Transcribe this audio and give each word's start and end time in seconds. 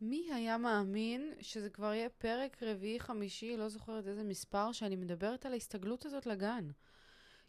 מי 0.00 0.32
היה 0.32 0.58
מאמין 0.58 1.32
שזה 1.40 1.70
כבר 1.70 1.94
יהיה 1.94 2.08
פרק 2.08 2.62
רביעי, 2.62 3.00
חמישי, 3.00 3.56
לא 3.56 3.68
זוכרת 3.68 4.06
איזה 4.06 4.24
מספר, 4.24 4.72
שאני 4.72 4.96
מדברת 4.96 5.46
על 5.46 5.52
ההסתגלות 5.52 6.06
הזאת 6.06 6.26
לגן. 6.26 6.70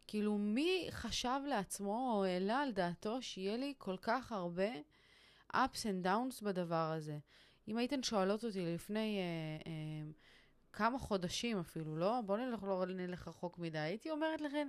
כאילו, 0.07 0.37
מי 0.37 0.87
חשב 0.91 1.39
לעצמו 1.47 2.13
או 2.15 2.23
העלה 2.23 2.59
על 2.59 2.71
דעתו 2.71 3.21
שיהיה 3.21 3.57
לי 3.57 3.73
כל 3.77 3.95
כך 4.01 4.31
הרבה 4.31 4.69
ups 5.53 5.83
and 5.83 6.05
downs 6.05 6.43
בדבר 6.43 6.91
הזה? 6.95 7.17
אם 7.67 7.77
הייתן 7.77 8.03
שואלות 8.03 8.45
אותי 8.45 8.65
לפני 8.65 9.17
אה, 9.17 9.71
אה, 9.71 10.11
כמה 10.73 10.99
חודשים 10.99 11.59
אפילו, 11.59 11.97
לא? 11.97 12.21
בואו 12.25 12.37
נלך, 12.37 12.63
לא 12.63 12.85
נלך 12.85 13.27
רחוק 13.27 13.59
מדי. 13.59 13.77
הייתי 13.77 14.11
אומרת 14.11 14.41
לכם, 14.41 14.67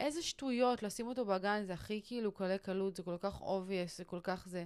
איזה 0.00 0.22
שטויות, 0.22 0.82
לשים 0.82 1.06
אותו 1.06 1.24
בגן 1.24 1.64
זה 1.64 1.72
הכי 1.72 2.00
כאילו 2.04 2.32
קלה 2.32 2.58
קלות, 2.58 2.96
זה 2.96 3.02
כל 3.02 3.16
כך 3.20 3.40
obvious, 3.40 3.96
זה 3.96 4.04
כל 4.04 4.20
כך 4.22 4.48
זה. 4.48 4.64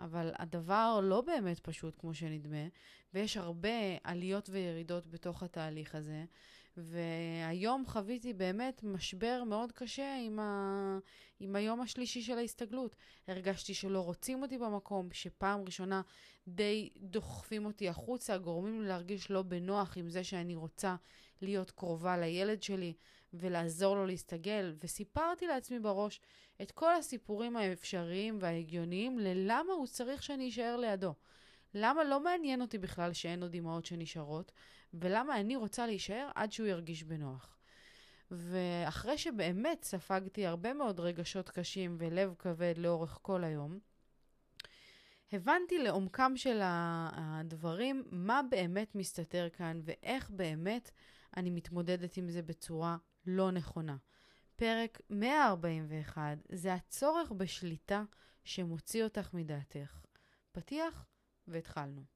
אבל 0.00 0.30
הדבר 0.38 1.00
לא 1.02 1.20
באמת 1.20 1.60
פשוט 1.60 1.94
כמו 1.98 2.14
שנדמה, 2.14 2.66
ויש 3.14 3.36
הרבה 3.36 3.68
עליות 4.04 4.48
וירידות 4.48 5.06
בתוך 5.06 5.42
התהליך 5.42 5.94
הזה. 5.94 6.24
והיום 6.76 7.84
חוויתי 7.86 8.32
באמת 8.32 8.80
משבר 8.82 9.42
מאוד 9.46 9.72
קשה 9.72 10.16
עם, 10.26 10.38
ה... 10.38 10.98
עם 11.40 11.56
היום 11.56 11.80
השלישי 11.80 12.22
של 12.22 12.38
ההסתגלות. 12.38 12.96
הרגשתי 13.28 13.74
שלא 13.74 14.00
רוצים 14.00 14.42
אותי 14.42 14.58
במקום, 14.58 15.08
שפעם 15.12 15.60
ראשונה 15.60 16.02
די 16.48 16.90
דוחפים 16.96 17.66
אותי 17.66 17.88
החוצה, 17.88 18.38
גורמים 18.38 18.82
לי 18.82 18.88
להרגיש 18.88 19.30
לא 19.30 19.42
בנוח 19.42 19.96
עם 19.96 20.10
זה 20.10 20.24
שאני 20.24 20.54
רוצה 20.54 20.96
להיות 21.42 21.70
קרובה 21.70 22.16
לילד 22.16 22.62
שלי 22.62 22.94
ולעזור 23.34 23.96
לו 23.96 24.06
להסתגל. 24.06 24.74
וסיפרתי 24.84 25.46
לעצמי 25.46 25.78
בראש 25.78 26.20
את 26.62 26.70
כל 26.70 26.94
הסיפורים 26.94 27.56
האפשריים 27.56 28.38
וההגיוניים 28.40 29.18
ללמה 29.18 29.72
הוא 29.72 29.86
צריך 29.86 30.22
שאני 30.22 30.48
אשאר 30.48 30.76
לידו. 30.76 31.14
למה 31.74 32.04
לא 32.04 32.20
מעניין 32.20 32.62
אותי 32.62 32.78
בכלל 32.78 33.12
שאין 33.12 33.42
עוד 33.42 33.54
אמהות 33.54 33.84
שנשארות, 33.84 34.52
ולמה 34.94 35.40
אני 35.40 35.56
רוצה 35.56 35.86
להישאר 35.86 36.30
עד 36.34 36.52
שהוא 36.52 36.66
ירגיש 36.66 37.02
בנוח. 37.02 37.56
ואחרי 38.30 39.18
שבאמת 39.18 39.84
ספגתי 39.84 40.46
הרבה 40.46 40.72
מאוד 40.72 41.00
רגשות 41.00 41.50
קשים 41.50 41.96
ולב 41.98 42.34
כבד 42.38 42.74
לאורך 42.76 43.18
כל 43.22 43.44
היום, 43.44 43.78
הבנתי 45.32 45.78
לעומקם 45.78 46.32
של 46.36 46.60
הדברים 46.62 48.04
מה 48.10 48.40
באמת 48.50 48.94
מסתתר 48.94 49.48
כאן 49.52 49.80
ואיך 49.84 50.30
באמת 50.30 50.90
אני 51.36 51.50
מתמודדת 51.50 52.16
עם 52.16 52.30
זה 52.30 52.42
בצורה 52.42 52.96
לא 53.26 53.50
נכונה. 53.50 53.96
פרק 54.56 55.00
141 55.10 56.38
זה 56.48 56.74
הצורך 56.74 57.32
בשליטה 57.32 58.04
שמוציא 58.44 59.04
אותך 59.04 59.34
מדעתך. 59.34 60.00
פתיח 60.52 61.06
והתחלנו. 61.48 62.15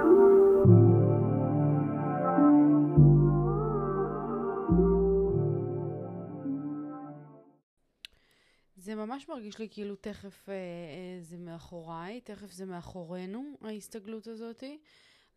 ממש 9.21 9.29
מרגיש 9.29 9.59
לי 9.59 9.67
כאילו 9.71 9.95
תכף 9.95 10.49
אה, 10.49 10.53
אה, 10.53 11.21
זה 11.21 11.37
מאחוריי, 11.37 12.21
תכף 12.21 12.51
זה 12.51 12.65
מאחורינו, 12.65 13.57
ההסתגלות 13.61 14.27
הזאתי. 14.27 14.79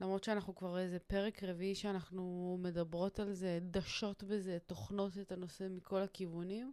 למרות 0.01 0.25
שאנחנו 0.25 0.55
כבר 0.55 0.79
איזה 0.79 0.99
פרק 0.99 1.45
רביעי 1.45 1.75
שאנחנו 1.75 2.57
מדברות 2.61 3.21
על 3.21 3.33
זה, 3.33 3.59
דשות 3.63 4.23
בזה, 4.23 4.59
טוחנות 4.67 5.19
את 5.19 5.33
הנושא 5.33 5.67
מכל 5.71 6.03
הכיוונים. 6.03 6.73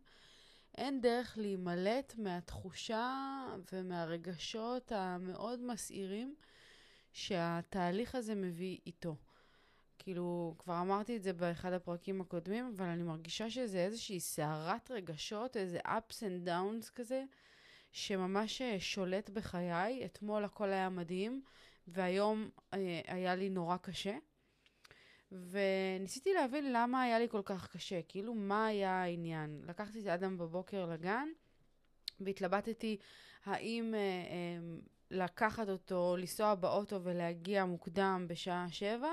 אין 0.76 1.02
דרך 1.02 1.38
להימלט 1.38 2.14
מהתחושה 2.18 3.44
ומהרגשות 3.74 4.92
המאוד 4.92 5.60
מסעירים 5.60 6.36
שהתהליך 7.14 8.16
הזה 8.16 8.36
מביא 8.36 8.78
איתו. 8.86 9.16
כאילו, 10.04 10.56
כבר 10.60 10.82
אמרתי 10.82 11.18
את 11.18 11.24
זה 11.24 11.34
באחד 11.34 11.74
הפרקים 11.74 12.22
הקודמים, 12.22 12.74
אבל 12.78 12.86
אני 12.86 13.04
מרגישה 13.04 13.50
שזה 13.50 13.78
איזושהי 13.78 14.20
סערת 14.20 14.92
רגשות, 14.92 15.58
איזה 15.58 15.80
ups 15.80 16.20
and 16.20 16.48
downs 16.48 16.92
כזה, 16.96 17.24
שממש 17.92 18.62
אה, 18.62 18.80
שולט 18.80 19.30
בחיי. 19.30 20.06
אתמול 20.06 20.44
הכל 20.44 20.70
היה 20.70 20.90
מדהים, 20.90 21.42
והיום 21.88 22.50
אה, 22.74 23.02
היה 23.08 23.36
לי 23.36 23.50
נורא 23.50 23.78
קשה. 23.78 24.18
וניסיתי 25.32 26.34
להבין 26.34 26.74
למה 26.74 27.02
היה 27.02 27.20
לי 27.20 27.30
כל 27.30 27.42
כך 27.46 27.72
קשה, 27.72 28.02
כאילו 28.08 28.34
מה 28.34 28.66
היה 28.66 29.02
העניין. 29.02 29.62
לקחתי 29.68 30.00
את 30.00 30.08
אדם 30.08 30.38
בבוקר 30.38 30.86
לגן, 30.86 31.28
והתלבטתי 32.20 32.98
האם 33.46 33.94
אה, 33.96 34.00
אה, 34.00 34.78
לקחת 35.12 35.70
אותו, 35.70 36.16
לנסוע 36.20 36.56
באוטו 36.56 37.04
ולהגיע 37.04 37.66
מוקדם 37.66 38.26
בשעה 38.30 38.68
שבע, 38.70 39.12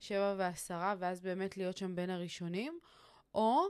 שבע 0.00 0.34
ועשרה, 0.38 0.94
ואז 0.98 1.20
באמת 1.20 1.56
להיות 1.56 1.76
שם 1.76 1.96
בין 1.96 2.10
הראשונים, 2.10 2.78
או 3.34 3.62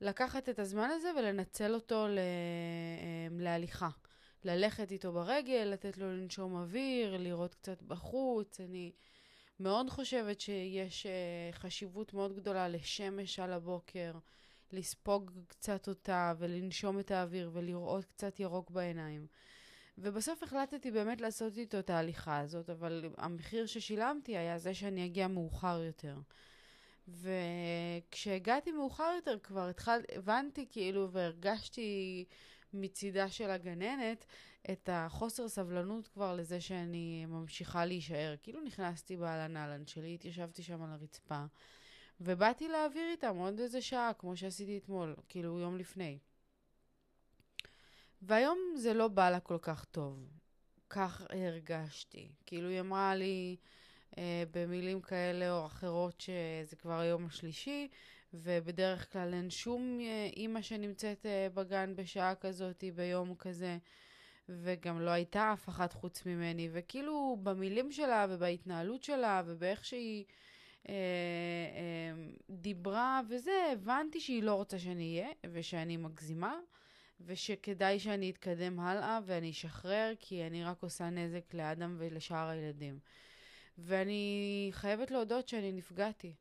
לקחת 0.00 0.48
את 0.48 0.58
הזמן 0.58 0.88
הזה 0.92 1.10
ולנצל 1.18 1.74
אותו 1.74 2.08
ל... 2.08 2.18
אמ, 2.18 3.40
להליכה. 3.40 3.88
ללכת 4.44 4.92
איתו 4.92 5.12
ברגל, 5.12 5.68
לתת 5.72 5.98
לו 5.98 6.12
לנשום 6.12 6.56
אוויר, 6.56 7.16
לראות 7.16 7.54
קצת 7.54 7.82
בחוץ. 7.82 8.60
אני 8.60 8.92
מאוד 9.60 9.90
חושבת 9.90 10.40
שיש 10.40 11.06
uh, 11.06 11.56
חשיבות 11.56 12.14
מאוד 12.14 12.36
גדולה 12.36 12.68
לשמש 12.68 13.38
על 13.38 13.52
הבוקר, 13.52 14.12
לספוג 14.72 15.30
קצת 15.48 15.88
אותה 15.88 16.32
ולנשום 16.38 16.98
את 16.98 17.10
האוויר 17.10 17.50
ולראות 17.52 18.04
קצת 18.04 18.40
ירוק 18.40 18.70
בעיניים. 18.70 19.26
ובסוף 20.02 20.42
החלטתי 20.42 20.90
באמת 20.90 21.20
לעשות 21.20 21.58
איתו 21.58 21.78
את 21.78 21.90
ההליכה 21.90 22.38
הזאת, 22.38 22.70
אבל 22.70 23.10
המחיר 23.16 23.66
ששילמתי 23.66 24.36
היה 24.36 24.58
זה 24.58 24.74
שאני 24.74 25.06
אגיע 25.06 25.28
מאוחר 25.28 25.80
יותר. 25.86 26.16
וכשהגעתי 27.08 28.72
מאוחר 28.72 29.12
יותר 29.16 29.38
כבר 29.38 29.68
התחל, 29.68 30.00
הבנתי 30.14 30.66
כאילו 30.70 31.10
והרגשתי 31.10 32.24
מצידה 32.74 33.28
של 33.28 33.50
הגננת 33.50 34.24
את 34.70 34.88
החוסר 34.92 35.48
סבלנות 35.48 36.08
כבר 36.08 36.36
לזה 36.36 36.60
שאני 36.60 37.26
ממשיכה 37.26 37.84
להישאר. 37.84 38.34
כאילו 38.42 38.60
נכנסתי 38.60 39.16
באהלן 39.16 39.56
אהלן 39.56 39.86
שלי, 39.86 40.14
התיישבתי 40.14 40.62
שם 40.62 40.82
על 40.82 40.90
הרצפה, 40.90 41.44
ובאתי 42.20 42.68
להעביר 42.68 43.10
איתם 43.10 43.36
עוד 43.36 43.60
איזה 43.60 43.82
שעה, 43.82 44.12
כמו 44.18 44.36
שעשיתי 44.36 44.78
אתמול, 44.78 45.16
כאילו 45.28 45.58
יום 45.58 45.76
לפני. 45.76 46.18
והיום 48.22 48.58
זה 48.76 48.94
לא 48.94 49.08
בא 49.08 49.30
לה 49.30 49.40
כל 49.40 49.58
כך 49.62 49.84
טוב. 49.84 50.28
כך 50.90 51.26
הרגשתי. 51.30 52.28
כאילו 52.46 52.68
היא 52.68 52.80
אמרה 52.80 53.14
לי 53.14 53.56
אה, 54.18 54.42
במילים 54.50 55.00
כאלה 55.00 55.52
או 55.52 55.66
אחרות 55.66 56.20
שזה 56.20 56.76
כבר 56.76 56.98
היום 56.98 57.26
השלישי, 57.26 57.88
ובדרך 58.34 59.12
כלל 59.12 59.34
אין 59.34 59.50
שום 59.50 59.98
אה, 60.00 60.28
אימא 60.36 60.62
שנמצאת 60.62 61.26
אה, 61.26 61.48
בגן 61.54 61.96
בשעה 61.96 62.34
כזאת, 62.34 62.84
ביום 62.94 63.34
כזה, 63.34 63.78
וגם 64.48 65.00
לא 65.00 65.10
הייתה 65.10 65.52
אף 65.52 65.68
אחת 65.68 65.92
חוץ 65.92 66.26
ממני. 66.26 66.68
וכאילו 66.72 67.36
במילים 67.42 67.92
שלה 67.92 68.26
ובהתנהלות 68.30 69.02
שלה 69.02 69.42
ובאיך 69.46 69.84
שהיא... 69.84 70.24
אה, 70.88 70.94
אה, 70.94 72.24
דיברה 72.50 73.20
וזה, 73.28 73.52
הבנתי 73.72 74.20
שהיא 74.20 74.42
לא 74.42 74.54
רוצה 74.54 74.78
שאני 74.78 75.20
אהיה 75.20 75.32
ושאני 75.52 75.96
מגזימה. 75.96 76.54
ושכדאי 77.26 77.98
שאני 77.98 78.30
אתקדם 78.30 78.80
הלאה 78.80 79.18
ואני 79.26 79.50
אשחרר, 79.50 80.12
כי 80.20 80.46
אני 80.46 80.64
רק 80.64 80.82
עושה 80.82 81.10
נזק 81.10 81.54
לאדם 81.54 81.96
ולשאר 81.98 82.48
הילדים. 82.48 82.98
ואני 83.78 84.68
חייבת 84.72 85.10
להודות 85.10 85.48
שאני 85.48 85.72
נפגעתי. 85.72 86.34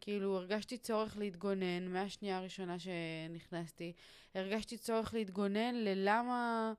כאילו, 0.00 0.36
הרגשתי 0.36 0.78
צורך 0.78 1.16
להתגונן 1.16 1.88
מהשנייה 1.88 2.38
הראשונה 2.38 2.76
שנכנסתי. 2.78 3.92
הרגשתי 4.34 4.78
צורך 4.78 5.14
להתגונן 5.14 5.74
ללמה 5.74 6.72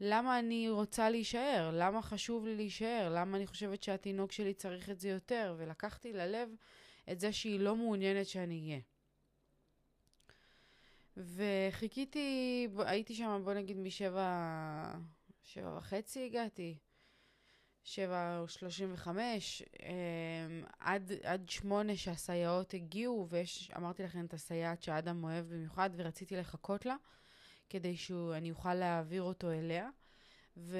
למה 0.00 0.38
אני 0.38 0.70
רוצה 0.70 1.10
להישאר, 1.10 1.70
למה 1.74 2.02
חשוב 2.02 2.46
לי 2.46 2.56
להישאר, 2.56 3.12
למה 3.14 3.36
אני 3.36 3.46
חושבת 3.46 3.82
שהתינוק 3.82 4.32
שלי 4.32 4.54
צריך 4.54 4.90
את 4.90 5.00
זה 5.00 5.08
יותר, 5.08 5.54
ולקחתי 5.58 6.12
ללב 6.12 6.48
את 7.12 7.20
זה 7.20 7.32
שהיא 7.32 7.60
לא 7.60 7.76
מעוניינת 7.76 8.26
שאני 8.26 8.60
אהיה. 8.60 8.80
וחיכיתי, 11.16 12.68
הייתי 12.78 13.14
שם 13.14 13.40
בוא 13.44 13.52
נגיד 13.52 13.76
משבע, 13.76 14.94
שבע 15.42 15.76
וחצי 15.78 16.24
הגעתי. 16.24 16.78
שבע 17.84 18.38
או 18.38 18.48
שלושים 18.48 18.90
וחמש, 18.92 19.62
אמ, 19.82 20.64
עד 21.22 21.48
שמונה 21.48 21.96
שהסייעות 21.96 22.74
הגיעו, 22.74 23.26
ואמרתי 23.28 24.02
לכם 24.02 24.24
את 24.24 24.34
הסייעת 24.34 24.82
שאדם 24.82 25.24
אוהב 25.24 25.46
במיוחד, 25.46 25.90
ורציתי 25.96 26.36
לחכות 26.36 26.86
לה, 26.86 26.96
כדי 27.68 27.96
שאני 27.96 28.50
אוכל 28.50 28.74
להעביר 28.74 29.22
אותו 29.22 29.50
אליה. 29.50 29.88
ו... 30.56 30.78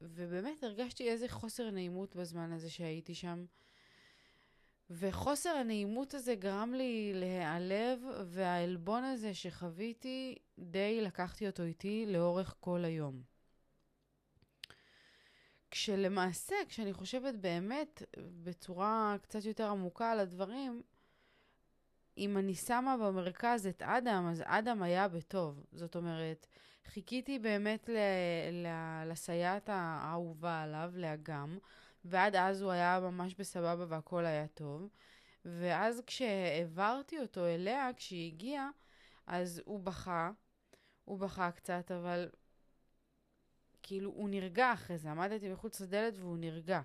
ובאמת 0.00 0.62
הרגשתי 0.62 1.10
איזה 1.10 1.28
חוסר 1.28 1.70
נעימות 1.70 2.16
בזמן 2.16 2.52
הזה 2.52 2.70
שהייתי 2.70 3.14
שם. 3.14 3.44
וחוסר 4.90 5.50
הנעימות 5.50 6.14
הזה 6.14 6.34
גרם 6.34 6.74
לי 6.74 7.12
להיעלב, 7.14 8.00
והעלבון 8.24 9.04
הזה 9.04 9.34
שחוויתי, 9.34 10.34
די 10.58 11.00
לקחתי 11.00 11.46
אותו 11.46 11.62
איתי 11.62 12.04
לאורך 12.08 12.54
כל 12.60 12.84
היום. 12.84 13.22
כשלמעשה, 15.70 16.54
כשאני 16.68 16.92
חושבת 16.92 17.34
באמת 17.34 18.02
בצורה 18.42 19.16
קצת 19.22 19.44
יותר 19.44 19.70
עמוקה 19.70 20.10
על 20.10 20.20
הדברים, 20.20 20.82
אם 22.18 22.38
אני 22.38 22.54
שמה 22.54 22.96
במרכז 22.96 23.66
את 23.66 23.82
אדם, 23.82 24.28
אז 24.30 24.42
אדם 24.46 24.82
היה 24.82 25.08
בטוב. 25.08 25.64
זאת 25.72 25.96
אומרת, 25.96 26.46
חיכיתי 26.86 27.38
באמת 27.38 27.88
ל- 27.88 28.66
ל- 28.66 29.10
לסייעת 29.10 29.68
האהובה 29.68 30.62
עליו, 30.62 30.92
לאגם, 30.94 31.58
ועד 32.04 32.36
אז 32.36 32.62
הוא 32.62 32.70
היה 32.70 33.00
ממש 33.00 33.34
בסבבה 33.34 33.84
והכל 33.88 34.26
היה 34.26 34.48
טוב. 34.48 34.88
ואז 35.44 36.02
כשהעברתי 36.06 37.20
אותו 37.20 37.46
אליה, 37.46 37.90
כשהיא 37.96 38.32
הגיעה, 38.32 38.70
אז 39.26 39.62
הוא 39.64 39.80
בכה, 39.80 40.30
הוא 41.04 41.18
בכה 41.18 41.50
קצת, 41.50 41.90
אבל 41.90 42.28
כאילו 43.82 44.10
הוא 44.10 44.28
נרגע 44.28 44.72
אחרי 44.72 44.98
זה. 44.98 45.10
עמדתי 45.10 45.52
מחוץ 45.52 45.80
לדלת 45.80 46.14
והוא 46.18 46.38
נרגע. 46.38 46.80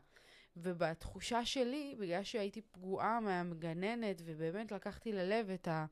ובתחושה 0.58 1.46
שלי, 1.46 1.96
בגלל 2.00 2.24
שהייתי 2.24 2.62
פגועה 2.62 3.20
מהמגננת, 3.20 4.22
ובאמת 4.26 4.72
לקחתי 4.72 5.12
ללב 5.12 5.50
את, 5.50 5.68
ה, 5.68 5.86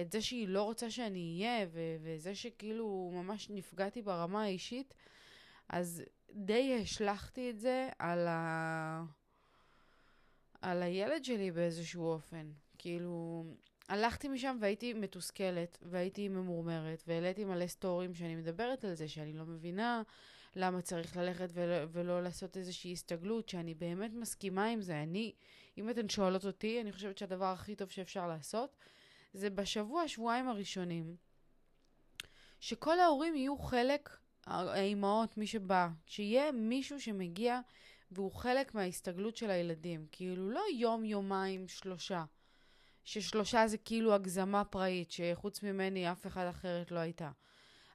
את 0.00 0.12
זה 0.12 0.20
שהיא 0.20 0.48
לא 0.48 0.62
רוצה 0.62 0.90
שאני 0.90 1.40
אהיה, 1.42 1.66
ו, 1.72 1.80
וזה 2.02 2.34
שכאילו 2.34 3.10
ממש 3.14 3.50
נפגעתי 3.50 4.02
ברמה 4.02 4.42
האישית, 4.42 4.94
אז 5.68 6.02
די 6.30 6.78
השלכתי 6.82 7.50
את 7.50 7.58
זה 7.58 7.88
על, 7.98 8.28
ה... 8.28 9.04
על 10.60 10.82
הילד 10.82 11.24
שלי 11.24 11.50
באיזשהו 11.50 12.04
אופן. 12.04 12.50
כאילו, 12.78 13.44
הלכתי 13.88 14.28
משם 14.28 14.56
והייתי 14.60 14.92
מתוסכלת, 14.92 15.78
והייתי 15.82 16.28
ממורמרת, 16.28 17.02
והעליתי 17.06 17.44
מלא 17.44 17.66
סטורים 17.66 18.14
שאני 18.14 18.36
מדברת 18.36 18.84
על 18.84 18.94
זה, 18.94 19.08
שאני 19.08 19.32
לא 19.32 19.44
מבינה 19.44 20.02
למה 20.56 20.82
צריך 20.82 21.16
ללכת 21.16 21.48
ולא, 21.52 21.74
ולא 21.92 22.22
לעשות 22.22 22.56
איזושהי 22.56 22.92
הסתגלות, 22.92 23.48
שאני 23.48 23.74
באמת 23.74 24.10
מסכימה 24.14 24.66
עם 24.66 24.80
זה. 24.80 25.02
אני, 25.02 25.32
אם 25.78 25.90
אתן 25.90 26.08
שואלות 26.08 26.46
אותי, 26.46 26.80
אני 26.80 26.92
חושבת 26.92 27.18
שהדבר 27.18 27.44
הכי 27.44 27.76
טוב 27.76 27.90
שאפשר 27.90 28.28
לעשות, 28.28 28.76
זה 29.32 29.50
בשבוע, 29.50 30.08
שבועיים 30.08 30.48
הראשונים, 30.48 31.16
שכל 32.60 33.00
ההורים 33.00 33.36
יהיו 33.36 33.58
חלק 33.58 34.16
האימהות, 34.46 35.36
מי 35.36 35.46
שבא, 35.46 35.88
שיהיה 36.06 36.52
מישהו 36.52 37.00
שמגיע 37.00 37.60
והוא 38.10 38.32
חלק 38.32 38.74
מההסתגלות 38.74 39.36
של 39.36 39.50
הילדים. 39.50 40.06
כאילו, 40.12 40.50
לא 40.50 40.62
יום, 40.74 41.04
יומיים, 41.04 41.68
שלושה. 41.68 42.24
ששלושה 43.04 43.66
זה 43.66 43.78
כאילו 43.78 44.14
הגזמה 44.14 44.64
פראית, 44.64 45.10
שחוץ 45.10 45.62
ממני 45.62 46.12
אף 46.12 46.26
אחד 46.26 46.46
אחרת 46.46 46.90
לא 46.90 46.98
הייתה. 46.98 47.30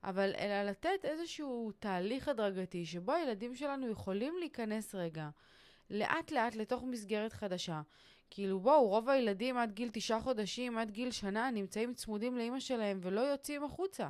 אבל 0.04 0.34
אלא 0.40 0.70
לתת 0.70 1.00
איזשהו 1.04 1.72
תהליך 1.80 2.28
הדרגתי, 2.28 2.86
שבו 2.86 3.12
הילדים 3.12 3.56
שלנו 3.56 3.90
יכולים 3.90 4.34
להיכנס 4.40 4.96
רגע, 4.96 5.30
לאט 5.90 6.32
לאט 6.32 6.56
לתוך 6.56 6.84
מסגרת 6.84 7.34
חדשה. 7.34 7.82
כאילו 8.30 8.60
בואו, 8.60 8.88
רוב 8.88 9.10
הילדים 9.10 9.58
עד 9.58 9.72
גיל 9.72 9.90
תשעה 9.94 10.22
חודשים, 10.22 10.78
עד 10.78 10.92
גיל 10.92 11.12
שנה, 11.12 11.52
נמצאים 11.52 11.94
צמודים 11.94 12.38
לאימא 12.38 12.60
שלהם 12.60 13.00
ולא 13.04 13.22
יוצאים 13.22 13.64
החוצה. 13.64 14.10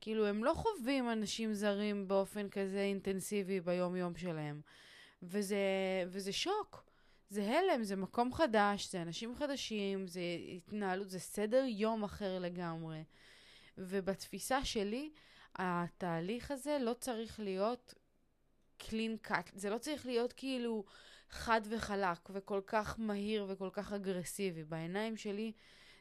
כאילו, 0.00 0.26
הם 0.26 0.44
לא 0.44 0.54
חווים 0.54 1.10
אנשים 1.10 1.54
זרים 1.54 2.08
באופן 2.08 2.48
כזה 2.48 2.80
אינטנסיבי 2.80 3.60
ביום-יום 3.60 4.16
שלהם. 4.16 4.60
וזה, 5.22 5.56
וזה 6.08 6.32
שוק. 6.32 6.84
זה 7.30 7.58
הלם, 7.58 7.82
זה 7.82 7.96
מקום 7.96 8.32
חדש, 8.32 8.92
זה 8.92 9.02
אנשים 9.02 9.34
חדשים, 9.34 10.06
זה 10.06 10.20
התנהלות, 10.56 11.10
זה 11.10 11.18
סדר 11.18 11.64
יום 11.68 12.04
אחר 12.04 12.38
לגמרי. 12.38 13.04
ובתפיסה 13.78 14.64
שלי, 14.64 15.10
התהליך 15.56 16.50
הזה 16.50 16.78
לא 16.80 16.92
צריך 16.92 17.40
להיות 17.40 17.94
clean 18.80 19.28
cut, 19.28 19.50
זה 19.54 19.70
לא 19.70 19.78
צריך 19.78 20.06
להיות 20.06 20.32
כאילו 20.32 20.84
חד 21.30 21.60
וחלק 21.70 22.30
וכל 22.30 22.60
כך 22.66 22.94
מהיר 22.98 23.46
וכל 23.48 23.68
כך 23.72 23.92
אגרסיבי. 23.92 24.64
בעיניים 24.64 25.16
שלי 25.16 25.52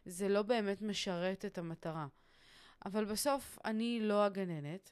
זה 0.05 0.29
לא 0.29 0.41
באמת 0.41 0.81
משרת 0.81 1.45
את 1.45 1.57
המטרה. 1.57 2.07
אבל 2.85 3.05
בסוף 3.05 3.59
אני 3.65 3.99
לא 4.01 4.25
הגננת, 4.25 4.91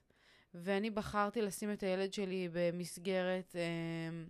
ואני 0.54 0.90
בחרתי 0.90 1.42
לשים 1.42 1.72
את 1.72 1.84
הילד 1.84 2.14
שלי 2.14 2.50
במסגרת 2.52 3.56
אה, 3.56 4.24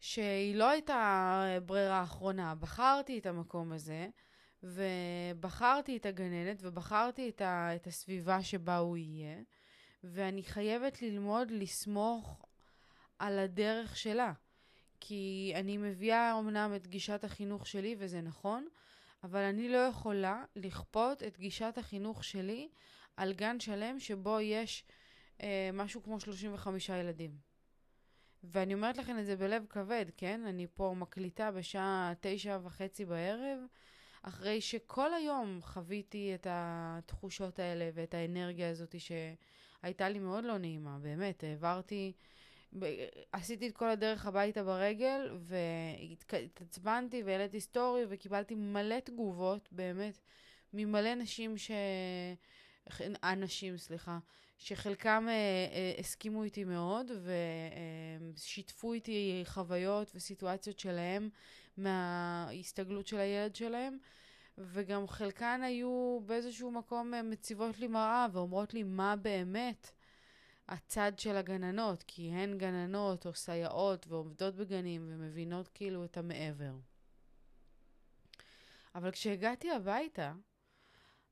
שהיא 0.00 0.54
לא 0.54 0.68
הייתה 0.68 1.44
ברירה 1.66 2.02
אחרונה. 2.02 2.54
בחרתי 2.54 3.18
את 3.18 3.26
המקום 3.26 3.72
הזה, 3.72 4.08
ובחרתי 4.62 5.96
את 5.96 6.06
הגננת, 6.06 6.58
ובחרתי 6.60 7.28
את, 7.28 7.40
ה, 7.40 7.76
את 7.76 7.86
הסביבה 7.86 8.42
שבה 8.42 8.76
הוא 8.76 8.96
יהיה, 8.96 9.36
ואני 10.04 10.42
חייבת 10.42 11.02
ללמוד 11.02 11.50
לסמוך 11.50 12.46
על 13.18 13.38
הדרך 13.38 13.96
שלה. 13.96 14.32
כי 15.00 15.52
אני 15.56 15.76
מביאה 15.76 16.38
אמנם 16.38 16.72
את 16.76 16.86
גישת 16.86 17.24
החינוך 17.24 17.66
שלי, 17.66 17.96
וזה 17.98 18.20
נכון, 18.20 18.68
אבל 19.22 19.40
אני 19.40 19.68
לא 19.68 19.78
יכולה 19.78 20.44
לכפות 20.56 21.22
את 21.22 21.38
גישת 21.38 21.74
החינוך 21.78 22.24
שלי 22.24 22.68
על 23.16 23.32
גן 23.32 23.60
שלם 23.60 24.00
שבו 24.00 24.40
יש 24.40 24.84
אה, 25.42 25.70
משהו 25.72 26.02
כמו 26.02 26.20
35 26.20 26.88
ילדים. 26.88 27.50
ואני 28.44 28.74
אומרת 28.74 28.96
לכם 28.96 29.18
את 29.18 29.26
זה 29.26 29.36
בלב 29.36 29.66
כבד, 29.68 30.06
כן? 30.16 30.44
אני 30.46 30.66
פה 30.74 30.94
מקליטה 30.96 31.50
בשעה 31.50 32.12
תשע 32.20 32.58
וחצי 32.62 33.04
בערב, 33.04 33.58
אחרי 34.22 34.60
שכל 34.60 35.14
היום 35.14 35.58
חוויתי 35.62 36.34
את 36.34 36.46
התחושות 36.50 37.58
האלה 37.58 37.90
ואת 37.94 38.14
האנרגיה 38.14 38.70
הזאת 38.70 38.94
שהייתה 39.00 40.08
לי 40.08 40.18
מאוד 40.18 40.44
לא 40.44 40.58
נעימה, 40.58 40.98
באמת, 40.98 41.44
העברתי... 41.44 42.12
עשיתי 43.32 43.68
את 43.68 43.76
כל 43.76 43.88
הדרך 43.88 44.26
הביתה 44.26 44.62
ברגל, 44.62 45.38
והתעצבנתי 45.38 47.22
והעליתי 47.22 47.60
סטורי, 47.60 48.04
וקיבלתי 48.08 48.54
מלא 48.54 49.00
תגובות, 49.00 49.68
באמת, 49.72 50.18
ממלא 50.72 51.14
נשים 51.14 51.58
ש... 51.58 51.70
אנשים, 53.22 53.76
סליחה, 53.76 54.18
שחלקם 54.58 55.26
אה, 55.28 55.32
אה, 55.32 55.94
הסכימו 55.98 56.42
איתי 56.42 56.64
מאוד 56.64 57.10
ושיתפו 58.34 58.90
אה, 58.90 58.94
איתי 58.94 59.42
חוויות 59.46 60.12
וסיטואציות 60.14 60.78
שלהם 60.78 61.28
מההסתגלות 61.76 63.06
של 63.06 63.18
הילד 63.18 63.56
שלהם, 63.56 63.98
וגם 64.58 65.08
חלקן 65.08 65.60
היו 65.62 66.20
באיזשהו 66.26 66.70
מקום 66.70 67.14
אה, 67.14 67.22
מציבות 67.22 67.78
לי 67.78 67.86
מראה 67.86 68.26
ואומרות 68.32 68.74
לי 68.74 68.82
מה 68.82 69.16
באמת 69.16 69.90
הצד 70.70 71.18
של 71.18 71.36
הגננות, 71.36 72.02
כי 72.02 72.30
הן 72.30 72.58
גננות 72.58 73.26
או 73.26 73.34
סייעות 73.34 74.06
ועובדות 74.06 74.54
בגנים 74.54 75.06
ומבינות 75.08 75.68
כאילו 75.68 76.04
את 76.04 76.16
המעבר. 76.16 76.74
אבל 78.94 79.10
כשהגעתי 79.10 79.70
הביתה, 79.70 80.32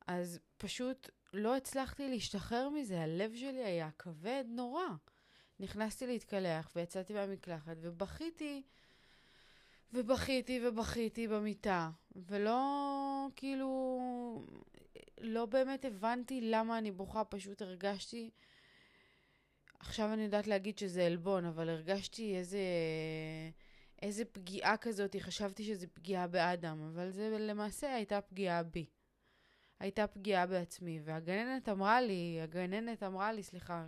אז 0.07 0.41
פשוט 0.57 1.11
לא 1.33 1.57
הצלחתי 1.57 2.09
להשתחרר 2.09 2.69
מזה, 2.69 3.01
הלב 3.01 3.35
שלי 3.35 3.65
היה 3.65 3.91
כבד 3.99 4.45
נורא. 4.49 4.87
נכנסתי 5.61 6.07
להתקלח 6.07 6.73
ויצאתי 6.77 7.13
מהמקלחת 7.13 7.77
ובכיתי, 7.81 8.63
ובכיתי 9.93 10.61
ובכיתי 10.67 11.29
במיטה, 11.29 11.91
ולא, 12.17 13.27
כאילו, 13.37 14.45
לא 15.21 15.47
באמת 15.47 15.85
הבנתי 15.85 16.41
למה 16.41 16.79
אני 16.79 16.91
בוכה, 16.93 17.25
פשוט 17.25 17.63
הרגשתי 17.63 18.31
עכשיו 19.81 20.13
אני 20.13 20.23
יודעת 20.23 20.47
להגיד 20.47 20.79
שזה 20.79 21.07
עלבון, 21.07 21.45
אבל 21.45 21.69
הרגשתי 21.69 22.37
איזה, 22.37 22.61
איזה 24.03 24.25
פגיעה 24.25 24.77
כזאת, 24.77 25.17
חשבתי 25.21 25.65
שזה 25.65 25.87
פגיעה 25.87 26.27
באדם, 26.27 26.91
אבל 26.93 27.11
זה 27.11 27.37
למעשה 27.39 27.95
הייתה 27.95 28.21
פגיעה 28.21 28.63
בי. 28.63 28.87
הייתה 29.81 30.07
פגיעה 30.07 30.47
בעצמי, 30.47 31.01
והגננת 31.05 31.69
אמרה 31.69 32.01
לי, 32.01 32.39
הגננת 32.43 33.03
אמרה 33.03 33.33
לי, 33.33 33.43
סליחה, 33.43 33.87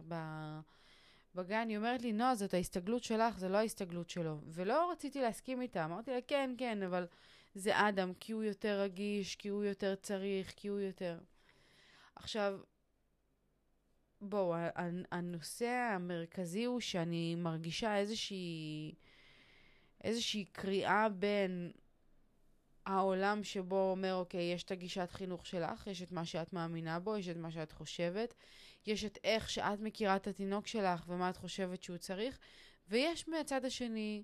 בגן, 1.34 1.68
היא 1.68 1.76
אומרת 1.76 2.02
לי, 2.02 2.12
נועה, 2.12 2.34
זאת 2.34 2.54
ההסתגלות 2.54 3.04
שלך, 3.04 3.38
זה 3.38 3.48
לא 3.48 3.56
ההסתגלות 3.56 4.10
שלו. 4.10 4.40
ולא 4.46 4.92
רציתי 4.92 5.20
להסכים 5.20 5.62
איתה, 5.62 5.84
אמרתי 5.84 6.10
לה, 6.10 6.20
כן, 6.26 6.54
כן, 6.58 6.82
אבל 6.82 7.06
זה 7.54 7.88
אדם, 7.88 8.12
כי 8.20 8.32
הוא 8.32 8.44
יותר 8.44 8.80
רגיש, 8.80 9.36
כי 9.36 9.48
הוא 9.48 9.64
יותר 9.64 9.94
צריך, 9.94 10.52
כי 10.56 10.68
הוא 10.68 10.80
יותר... 10.80 11.18
עכשיו, 12.16 12.60
בואו, 14.20 14.54
הנושא 15.12 15.90
המרכזי 15.94 16.64
הוא 16.64 16.80
שאני 16.80 17.34
מרגישה 17.34 17.96
איזושהי, 17.96 18.94
איזושהי 20.04 20.44
קריאה 20.44 21.08
בין 21.08 21.72
העולם 22.86 23.44
שבו 23.44 23.90
אומר, 23.90 24.14
אוקיי, 24.14 24.52
יש 24.52 24.62
את 24.62 24.70
הגישת 24.70 25.10
חינוך 25.10 25.46
שלך, 25.46 25.86
יש 25.86 26.02
את 26.02 26.12
מה 26.12 26.24
שאת 26.24 26.52
מאמינה 26.52 26.98
בו, 26.98 27.16
יש 27.16 27.28
את 27.28 27.36
מה 27.36 27.50
שאת 27.50 27.72
חושבת, 27.72 28.34
יש 28.86 29.04
את 29.04 29.18
איך 29.24 29.50
שאת 29.50 29.80
מכירה 29.80 30.16
את 30.16 30.26
התינוק 30.26 30.66
שלך 30.66 31.04
ומה 31.08 31.30
את 31.30 31.36
חושבת 31.36 31.82
שהוא 31.82 31.96
צריך, 31.96 32.38
ויש 32.88 33.28
מהצד 33.28 33.64
השני 33.64 34.22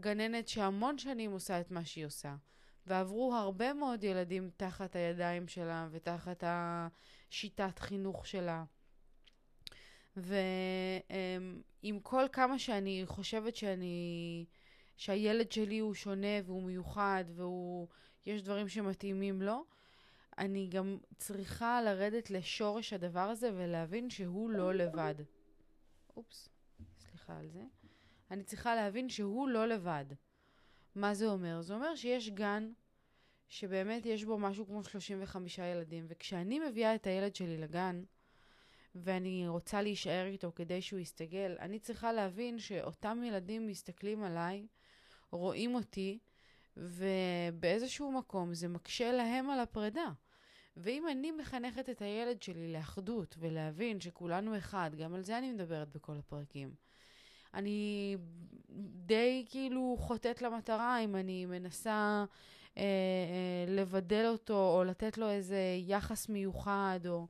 גננת 0.00 0.48
שהמון 0.48 0.98
שנים 0.98 1.32
עושה 1.32 1.60
את 1.60 1.70
מה 1.70 1.84
שהיא 1.84 2.06
עושה. 2.06 2.36
ועברו 2.86 3.34
הרבה 3.34 3.72
מאוד 3.72 4.04
ילדים 4.04 4.50
תחת 4.56 4.96
הידיים 4.96 5.48
שלה 5.48 5.88
ותחת 5.90 6.44
השיטת 6.46 7.78
חינוך 7.78 8.26
שלה. 8.26 8.64
ועם 10.16 12.00
כל 12.02 12.24
כמה 12.32 12.58
שאני 12.58 13.02
חושבת 13.06 13.56
שאני, 13.56 14.44
שהילד 14.96 15.52
שלי 15.52 15.78
הוא 15.78 15.94
שונה 15.94 16.36
והוא 16.44 16.62
מיוחד 16.62 17.24
ויש 18.26 18.42
דברים 18.42 18.68
שמתאימים 18.68 19.42
לו, 19.42 19.64
אני 20.38 20.68
גם 20.68 20.98
צריכה 21.18 21.82
לרדת 21.82 22.30
לשורש 22.30 22.92
הדבר 22.92 23.20
הזה 23.20 23.50
ולהבין 23.54 24.10
שהוא 24.10 24.50
לא 24.50 24.74
לבד. 24.74 25.14
אופס, 26.16 26.48
סליחה 26.98 27.38
על 27.38 27.48
זה. 27.48 27.62
אני 28.30 28.44
צריכה 28.44 28.74
להבין 28.74 29.08
שהוא 29.08 29.48
לא 29.48 29.66
לבד. 29.66 30.04
מה 30.94 31.14
זה 31.14 31.26
אומר? 31.26 31.62
זה 31.62 31.74
אומר 31.74 31.94
שיש 31.94 32.30
גן 32.30 32.72
שבאמת 33.48 34.06
יש 34.06 34.24
בו 34.24 34.38
משהו 34.38 34.66
כמו 34.66 34.84
35 34.84 35.58
ילדים, 35.58 36.06
וכשאני 36.08 36.58
מביאה 36.58 36.94
את 36.94 37.06
הילד 37.06 37.34
שלי 37.34 37.56
לגן, 37.56 38.04
ואני 38.94 39.48
רוצה 39.48 39.82
להישאר 39.82 40.26
איתו 40.26 40.52
כדי 40.54 40.82
שהוא 40.82 41.00
יסתגל, 41.00 41.56
אני 41.60 41.78
צריכה 41.78 42.12
להבין 42.12 42.58
שאותם 42.58 43.22
ילדים 43.24 43.66
מסתכלים 43.66 44.24
עליי, 44.24 44.66
רואים 45.30 45.74
אותי, 45.74 46.18
ובאיזשהו 46.76 48.12
מקום 48.12 48.54
זה 48.54 48.68
מקשה 48.68 49.12
להם 49.12 49.50
על 49.50 49.60
הפרידה. 49.60 50.12
ואם 50.76 51.08
אני 51.08 51.30
מחנכת 51.30 51.90
את 51.90 52.02
הילד 52.02 52.42
שלי 52.42 52.72
לאחדות 52.72 53.36
ולהבין 53.38 54.00
שכולנו 54.00 54.58
אחד, 54.58 54.90
גם 54.98 55.14
על 55.14 55.22
זה 55.22 55.38
אני 55.38 55.52
מדברת 55.52 55.88
בכל 55.88 56.16
הפרקים, 56.18 56.74
אני 57.54 58.16
די 59.06 59.44
כאילו 59.48 59.96
חוטאת 59.98 60.42
למטרה 60.42 60.98
אם 60.98 61.16
אני 61.16 61.46
מנסה 61.46 62.24
אה, 62.76 62.82
אה, 62.82 63.72
לבדל 63.74 64.26
אותו 64.26 64.76
או 64.76 64.84
לתת 64.84 65.18
לו 65.18 65.30
איזה 65.30 65.58
יחס 65.86 66.28
מיוחד, 66.28 67.00
או... 67.08 67.26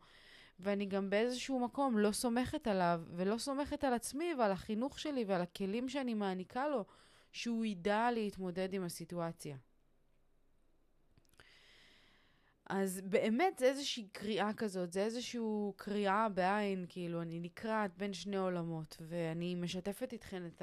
ואני 0.65 0.87
גם 0.87 1.11
באיזשהו 1.11 1.61
מקום 1.61 1.99
לא 1.99 2.13
סומכת 2.13 2.67
עליו 2.67 3.03
ולא 3.11 3.39
סומכת 3.39 3.85
על 3.85 3.95
עצמי 3.95 4.35
ועל 4.39 4.53
החינוך 4.53 4.99
שלי 4.99 5.25
ועל 5.25 5.43
הכלים 5.43 5.89
שאני 5.89 6.15
מעניקה 6.15 6.69
לו, 6.69 6.85
שהוא 7.33 7.65
ידע 7.65 8.11
להתמודד 8.11 8.75
עם 8.75 8.85
הסיטואציה. 8.85 9.57
אז 12.67 13.01
באמת 13.05 13.59
זה 13.59 13.67
איזושהי 13.67 14.09
קריאה 14.13 14.53
כזאת, 14.53 14.93
זה 14.93 15.05
איזושהי 15.05 15.41
קריאה 15.77 16.29
בעין, 16.29 16.87
כאילו, 16.89 17.23
אני 17.23 17.41
נקרעת 17.41 17.97
בין 17.97 18.13
שני 18.13 18.37
עולמות, 18.37 18.97
ואני 19.01 19.55
משתפת 19.55 20.13
איתכן 20.13 20.47
את 20.47 20.63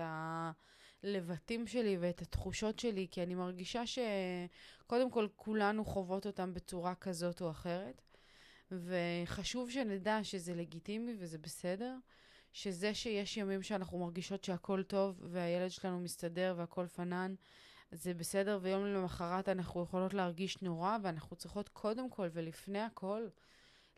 הלבטים 1.04 1.68
שלי 1.68 1.98
ואת 2.00 2.22
התחושות 2.22 2.80
שלי, 2.80 3.08
כי 3.12 3.24
אני 3.24 3.36
מרגישה 3.36 3.84
שקודם 3.86 5.12
כל 5.12 5.28
כולנו 5.36 5.86
חוות 5.86 6.26
אותם 6.26 6.54
בצורה 6.54 6.96
כזאת 6.96 7.42
או 7.42 7.52
אחרת, 7.52 8.02
וחשוב 8.72 9.70
שנדע 9.70 10.24
שזה 10.24 10.56
לגיטימי 10.56 11.16
וזה 11.20 11.38
בסדר, 11.38 11.98
שזה 12.54 12.94
שיש 12.94 13.38
ימים 13.38 13.64
שאנחנו 13.64 14.00
מרגישות 14.00 14.44
שהכל 14.44 14.84
טוב 14.84 15.22
והילד 15.24 15.72
שלנו 15.72 16.00
מסתדר 16.00 16.54
והכל 16.58 16.88
פנן, 16.88 17.36
זה 17.92 18.14
בסדר, 18.14 18.60
ויום 18.62 18.86
למחרת 18.86 19.50
אנחנו 19.50 19.84
יכולות 19.84 20.14
להרגיש 20.14 20.62
נורא, 20.62 20.98
ואנחנו 21.04 21.36
צריכות 21.36 21.70
קודם 21.70 22.10
כל 22.10 22.28
ולפני 22.34 22.80
הכל 22.80 23.28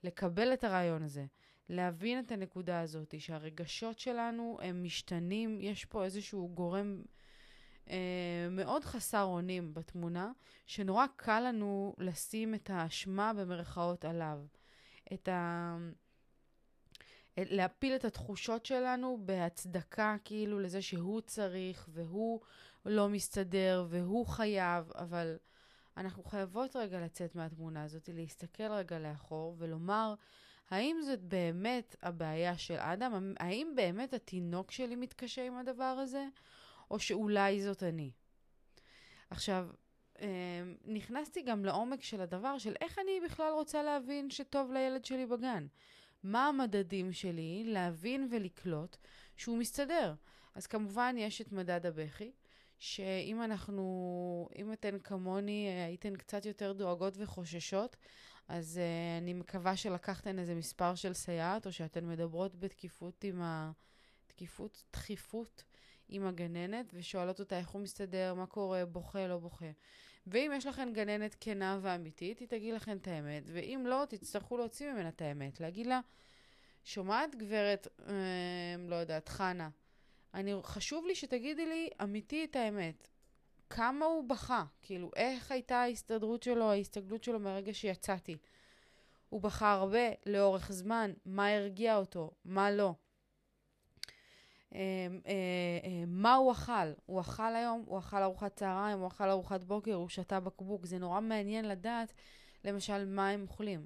לקבל 0.03 0.53
את 0.53 0.63
הרעיון 0.63 1.03
הזה, 1.03 1.25
להבין 1.69 2.19
את 2.19 2.31
הנקודה 2.31 2.81
הזאת, 2.81 3.15
שהרגשות 3.19 3.99
שלנו 3.99 4.57
הם 4.61 4.83
משתנים, 4.83 5.61
יש 5.61 5.85
פה 5.85 6.03
איזשהו 6.03 6.49
גורם 6.53 7.01
אה, 7.89 8.47
מאוד 8.51 8.83
חסר 8.83 9.23
אונים 9.23 9.73
בתמונה, 9.73 10.31
שנורא 10.65 11.05
קל 11.15 11.39
לנו 11.39 11.95
לשים 11.97 12.55
את 12.55 12.69
האשמה 12.69 13.33
במרכאות 13.33 14.05
עליו. 14.05 14.39
את 15.13 15.27
ה... 15.27 15.77
להפיל 17.37 17.95
את 17.95 18.05
התחושות 18.05 18.65
שלנו 18.65 19.17
בהצדקה 19.25 20.15
כאילו 20.25 20.59
לזה 20.59 20.81
שהוא 20.81 21.21
צריך 21.21 21.89
והוא 21.93 22.39
לא 22.85 23.09
מסתדר 23.09 23.85
והוא 23.89 24.25
חייב, 24.25 24.91
אבל 24.95 25.37
אנחנו 25.97 26.23
חייבות 26.23 26.75
רגע 26.75 27.01
לצאת 27.01 27.35
מהתמונה 27.35 27.83
הזאת, 27.83 28.09
להסתכל 28.13 28.71
רגע 28.71 28.99
לאחור 28.99 29.55
ולומר, 29.57 30.13
האם 30.69 30.97
זאת 31.05 31.21
באמת 31.21 31.95
הבעיה 32.01 32.57
של 32.57 32.77
אדם? 32.77 33.33
האם 33.39 33.73
באמת 33.75 34.13
התינוק 34.13 34.71
שלי 34.71 34.95
מתקשה 34.95 35.47
עם 35.47 35.57
הדבר 35.57 35.83
הזה? 35.83 36.27
או 36.91 36.99
שאולי 36.99 37.61
זאת 37.61 37.83
אני? 37.83 38.11
עכשיו, 39.29 39.67
נכנסתי 40.85 41.41
גם 41.41 41.65
לעומק 41.65 42.03
של 42.03 42.21
הדבר 42.21 42.57
של 42.57 42.73
איך 42.81 42.99
אני 42.99 43.19
בכלל 43.25 43.51
רוצה 43.53 43.83
להבין 43.83 44.29
שטוב 44.29 44.71
לילד 44.71 45.05
שלי 45.05 45.25
בגן. 45.25 45.67
מה 46.23 46.47
המדדים 46.47 47.11
שלי 47.11 47.63
להבין 47.65 48.27
ולקלוט 48.31 48.97
שהוא 49.37 49.57
מסתדר. 49.57 50.13
אז 50.55 50.67
כמובן 50.67 51.15
יש 51.17 51.41
את 51.41 51.51
מדד 51.51 51.85
הבכי, 51.85 52.31
שאם 52.79 53.43
אנחנו, 53.43 54.49
אם 54.55 54.73
אתן 54.73 54.99
כמוני 54.99 55.69
הייתן 55.87 56.15
קצת 56.15 56.45
יותר 56.45 56.73
דואגות 56.73 57.13
וחוששות, 57.17 57.95
אז 58.47 58.79
uh, 58.79 59.21
אני 59.23 59.33
מקווה 59.33 59.75
שלקחתן 59.75 60.39
איזה 60.39 60.55
מספר 60.55 60.95
של 60.95 61.13
סייעת, 61.13 61.65
או 61.65 61.71
שאתן 61.71 62.05
מדברות 62.05 62.55
בתקיפות 62.55 63.23
עם 63.23 63.41
ה... 63.41 63.71
תקיפות, 64.27 64.83
דחיפות 64.93 65.63
עם 66.13 66.27
הגננת, 66.27 66.85
ושואלות 66.93 67.39
אותה 67.39 67.57
איך 67.57 67.69
הוא 67.69 67.81
מסתדר, 67.81 68.33
מה 68.33 68.45
קורה, 68.45 68.85
בוכה, 68.85 69.27
לא 69.27 69.37
בוכה. 69.37 69.71
ואם 70.27 70.51
יש 70.55 70.65
לכן 70.65 70.93
גננת 70.93 71.35
כנה 71.39 71.79
ואמיתית, 71.81 72.39
היא 72.39 72.47
תגיד 72.47 72.73
לכן 72.73 72.97
את 72.97 73.07
האמת, 73.07 73.43
ואם 73.53 73.83
לא, 73.87 74.03
תצטרכו 74.09 74.57
להוציא 74.57 74.91
ממנה 74.91 75.09
את 75.09 75.21
האמת. 75.21 75.59
להגיד 75.59 75.87
לה, 75.87 75.99
שומעת 76.83 77.35
גברת, 77.35 77.87
אה, 78.07 78.13
לא 78.87 78.95
יודעת, 78.95 79.29
חנה, 79.29 79.69
אני, 80.33 80.53
חשוב 80.63 81.05
לי 81.05 81.15
שתגידי 81.15 81.65
לי 81.65 81.89
אמיתי 82.03 82.43
את 82.43 82.55
האמת. 82.55 83.07
כמה 83.69 84.05
הוא 84.05 84.29
בכה? 84.29 84.63
כאילו, 84.81 85.11
איך 85.15 85.51
הייתה 85.51 85.75
ההסתדרות 85.75 86.43
שלו, 86.43 86.71
ההסתגלות 86.71 87.23
שלו 87.23 87.39
מהרגע 87.39 87.73
שיצאתי? 87.73 88.37
הוא 89.29 89.41
בכה 89.41 89.71
הרבה, 89.71 90.09
לאורך 90.25 90.71
זמן, 90.71 91.13
מה 91.25 91.47
הרגיע 91.47 91.97
אותו, 91.97 92.31
מה 92.45 92.71
לא. 92.71 92.93
אה, 94.75 94.79
אה, 95.27 95.31
אה, 95.83 96.03
מה 96.07 96.35
הוא 96.35 96.51
אכל? 96.51 96.91
הוא 97.05 97.21
אכל 97.21 97.55
היום, 97.55 97.83
הוא 97.85 97.99
אכל 97.99 98.23
ארוחת 98.23 98.55
צהריים, 98.55 98.99
הוא 98.99 99.07
אכל 99.07 99.29
ארוחת 99.29 99.63
בוקר, 99.63 99.93
הוא 99.93 100.09
שתה 100.09 100.39
בקבוק. 100.39 100.85
זה 100.85 100.97
נורא 100.97 101.19
מעניין 101.19 101.65
לדעת, 101.67 102.13
למשל, 102.63 103.05
מה 103.05 103.29
הם 103.29 103.41
אוכלים. 103.41 103.85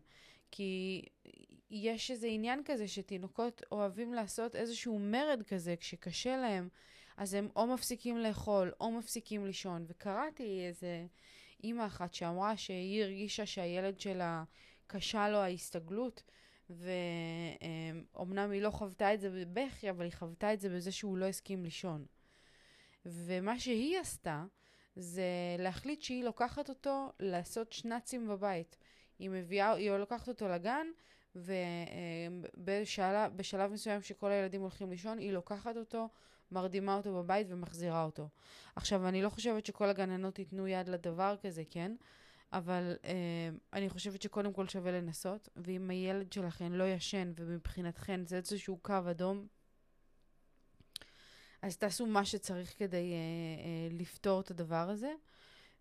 כי 0.52 1.02
יש 1.70 2.12
איזה 2.12 2.28
עניין 2.28 2.62
כזה 2.66 2.88
שתינוקות 2.88 3.62
אוהבים 3.72 4.14
לעשות 4.14 4.56
איזשהו 4.56 5.00
מרד 5.00 5.44
כזה 5.44 5.76
כשקשה 5.76 6.38
להם, 6.38 6.70
אז 7.18 7.34
הם 7.34 7.50
או 7.56 7.68
מפסיקים 7.68 8.18
לאכול 8.18 8.72
או 8.80 8.92
מפסיקים 8.92 9.46
לישון. 9.46 9.86
וקראתי 9.88 10.66
איזה 10.68 11.06
אימא 11.64 11.86
אחת 11.86 12.14
שאמרה 12.14 12.58
שהיא 12.58 13.04
הרגישה 13.04 13.46
שהילד 13.46 14.00
שלה 14.00 14.44
קשה 14.88 15.30
לו 15.30 15.38
ההסתגלות, 15.38 16.24
ואומנם 16.70 18.52
היא 18.52 18.62
לא 18.62 18.70
חוותה 18.70 19.14
את 19.14 19.22
זה 19.22 19.30
בבכי, 19.30 19.90
אבל 19.90 20.04
היא 20.04 20.14
חוותה 20.14 20.54
את 20.54 20.60
זה 20.60 20.70
בזה 20.70 20.92
שהוא 20.92 21.18
לא 21.18 21.26
הסכים 21.26 21.64
לישון. 21.64 22.06
ומה 23.06 23.60
שהיא 23.60 24.00
עשתה, 24.00 24.46
זה 24.96 25.24
להחליט 25.60 26.02
שהיא 26.02 26.24
לוקחת 26.24 26.70
אותו 26.70 27.12
לעשות 27.20 27.74
שנאצים 27.74 28.28
בבית. 28.28 28.78
היא 29.20 29.30
מביאה, 29.30 29.74
היא 29.74 29.92
לוקחת 29.92 30.28
אותו 30.28 30.48
לגן, 30.48 30.88
ובשלב 31.36 33.32
מסוים 33.72 34.02
שכל 34.02 34.32
הילדים 34.32 34.62
הולכים 34.62 34.90
לישון, 34.90 35.18
היא 35.18 35.32
לוקחת 35.32 35.78
אותו, 35.78 36.10
מרדימה 36.52 36.96
אותו 36.96 37.24
בבית 37.24 37.48
ומחזירה 37.50 38.04
אותו. 38.04 38.30
עכשיו, 38.76 39.08
אני 39.08 39.22
לא 39.22 39.30
חושבת 39.30 39.66
שכל 39.66 39.90
הגננות 39.90 40.40
ייתנו 40.40 40.68
יד 40.68 40.90
לדבר 40.90 41.36
כזה, 41.42 41.64
כן? 41.70 41.96
אבל 42.54 42.96
אה, 43.04 43.50
אני 43.74 43.90
חושבת 43.90 44.22
שקודם 44.22 44.54
כל 44.54 44.68
שווה 44.68 44.92
לנסות, 44.92 45.50
ואם 45.56 45.90
הילד 45.90 46.34
שלכן 46.34 46.72
לא 46.72 46.84
ישן, 46.84 47.32
ומבחינתכן 47.36 48.26
זה 48.26 48.38
איזשהו 48.38 48.78
קו 48.82 49.00
אדום, 49.12 49.48
אז 51.62 51.78
תעשו 51.78 52.06
מה 52.06 52.26
שצריך 52.26 52.74
כדי 52.78 52.96
אה, 52.96 53.18
אה, 53.66 53.98
לפתור 53.98 54.42
את 54.42 54.52
הדבר 54.52 54.90
הזה. 54.90 55.14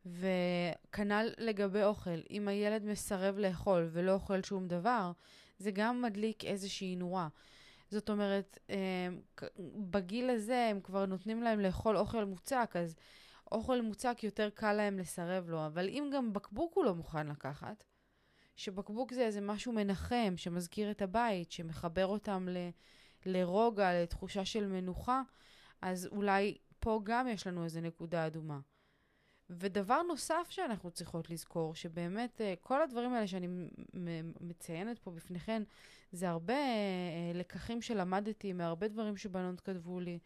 וכנ"ל 0.07 1.29
לגבי 1.39 1.83
אוכל, 1.83 2.19
אם 2.31 2.49
הילד 2.49 2.85
מסרב 2.85 3.39
לאכול 3.39 3.89
ולא 3.93 4.13
אוכל 4.13 4.43
שום 4.43 4.69
דבר, 4.69 5.13
זה 5.59 5.71
גם 5.71 6.03
מדליק 6.03 6.45
איזושהי 6.45 6.97
נורה. 6.97 7.29
זאת 7.91 8.11
אומרת, 8.11 8.59
אה, 8.71 9.09
בגיל 9.91 10.31
הזה 10.31 10.69
הם 10.71 10.81
כבר 10.81 11.07
נותנים 11.07 11.43
להם 11.43 11.61
לאכול 11.61 11.97
אוכל 11.97 12.25
מוצק, 12.25 12.75
אז 12.75 12.97
אוכל 13.53 13.83
מוצק 13.83 14.19
יותר 14.23 14.51
קל 14.51 14.73
להם 14.73 14.99
לסרב 14.99 15.49
לו. 15.49 15.67
אבל 15.67 15.89
אם 15.89 16.11
גם 16.15 16.33
בקבוק 16.33 16.75
הוא 16.75 16.85
לא 16.85 16.95
מוכן 16.95 17.27
לקחת, 17.27 17.85
שבקבוק 18.57 19.13
זה 19.13 19.23
איזה 19.23 19.41
משהו 19.41 19.73
מנחם, 19.73 20.35
שמזכיר 20.37 20.91
את 20.91 21.03
הבית, 21.03 21.53
שמחבר 21.53 22.07
אותם 22.07 22.49
ל, 22.49 22.57
לרוגע, 23.27 24.03
לתחושה 24.03 24.45
של 24.45 24.67
מנוחה, 24.67 25.23
אז 25.83 26.07
אולי 26.07 26.57
פה 26.81 27.01
גם 27.05 27.29
יש 27.29 27.47
לנו 27.47 27.65
איזה 27.65 27.81
נקודה 27.81 28.27
אדומה. 28.27 28.59
ודבר 29.51 30.03
נוסף 30.03 30.47
שאנחנו 30.51 30.91
צריכות 30.91 31.31
לזכור, 31.31 31.75
שבאמת 31.75 32.41
אה, 32.41 32.55
כל 32.61 32.83
הדברים 32.83 33.13
האלה 33.13 33.27
שאני 33.27 33.49
מציינת 34.41 34.99
פה 34.99 35.11
בפניכן, 35.11 35.63
זה 36.13 36.29
הרבה 36.29 36.55
אה, 36.55 37.33
לקחים 37.35 37.83
שלמדתי 37.83 38.53
מהרבה 38.53 38.89
דברים 38.89 39.17
שבנות 39.17 39.61
כתבו 39.61 40.01
לי, 40.01 40.19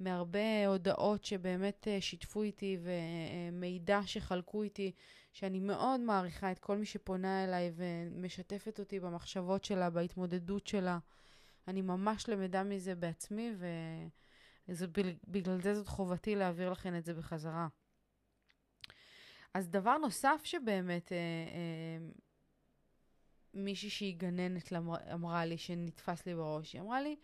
מהרבה 0.00 0.66
הודעות 0.66 1.24
שבאמת 1.24 1.88
אה, 1.88 2.00
שיתפו 2.00 2.42
איתי 2.42 2.78
ומידע 2.82 4.00
שחלקו 4.06 4.62
איתי, 4.62 4.92
שאני 5.32 5.60
מאוד 5.60 6.00
מעריכה 6.00 6.52
את 6.52 6.58
כל 6.58 6.76
מי 6.76 6.86
שפונה 6.86 7.44
אליי 7.44 7.72
ומשתפת 7.76 8.78
אותי 8.78 9.00
במחשבות 9.00 9.64
שלה, 9.64 9.90
בהתמודדות 9.90 10.66
שלה. 10.66 10.98
אני 11.68 11.82
ממש 11.82 12.28
למדה 12.28 12.62
מזה 12.62 12.94
בעצמי, 12.94 13.52
ובגלל 14.68 15.60
זה 15.60 15.74
זאת 15.74 15.88
חובתי 15.88 16.34
להעביר 16.34 16.70
לכן 16.70 16.98
את 16.98 17.04
זה 17.04 17.14
בחזרה. 17.14 17.68
אז 19.54 19.68
דבר 19.68 19.98
נוסף 19.98 20.40
שבאמת 20.44 21.12
אה, 21.12 21.16
אה, 21.16 22.06
מישהי 23.54 23.90
שהיא 23.90 24.16
גננת 24.16 24.72
אמרה 25.12 25.44
לי, 25.44 25.58
שנתפס 25.58 26.26
לי 26.26 26.34
בראש, 26.34 26.72
היא 26.72 26.80
אמרה 26.80 27.00
לי, 27.00 27.16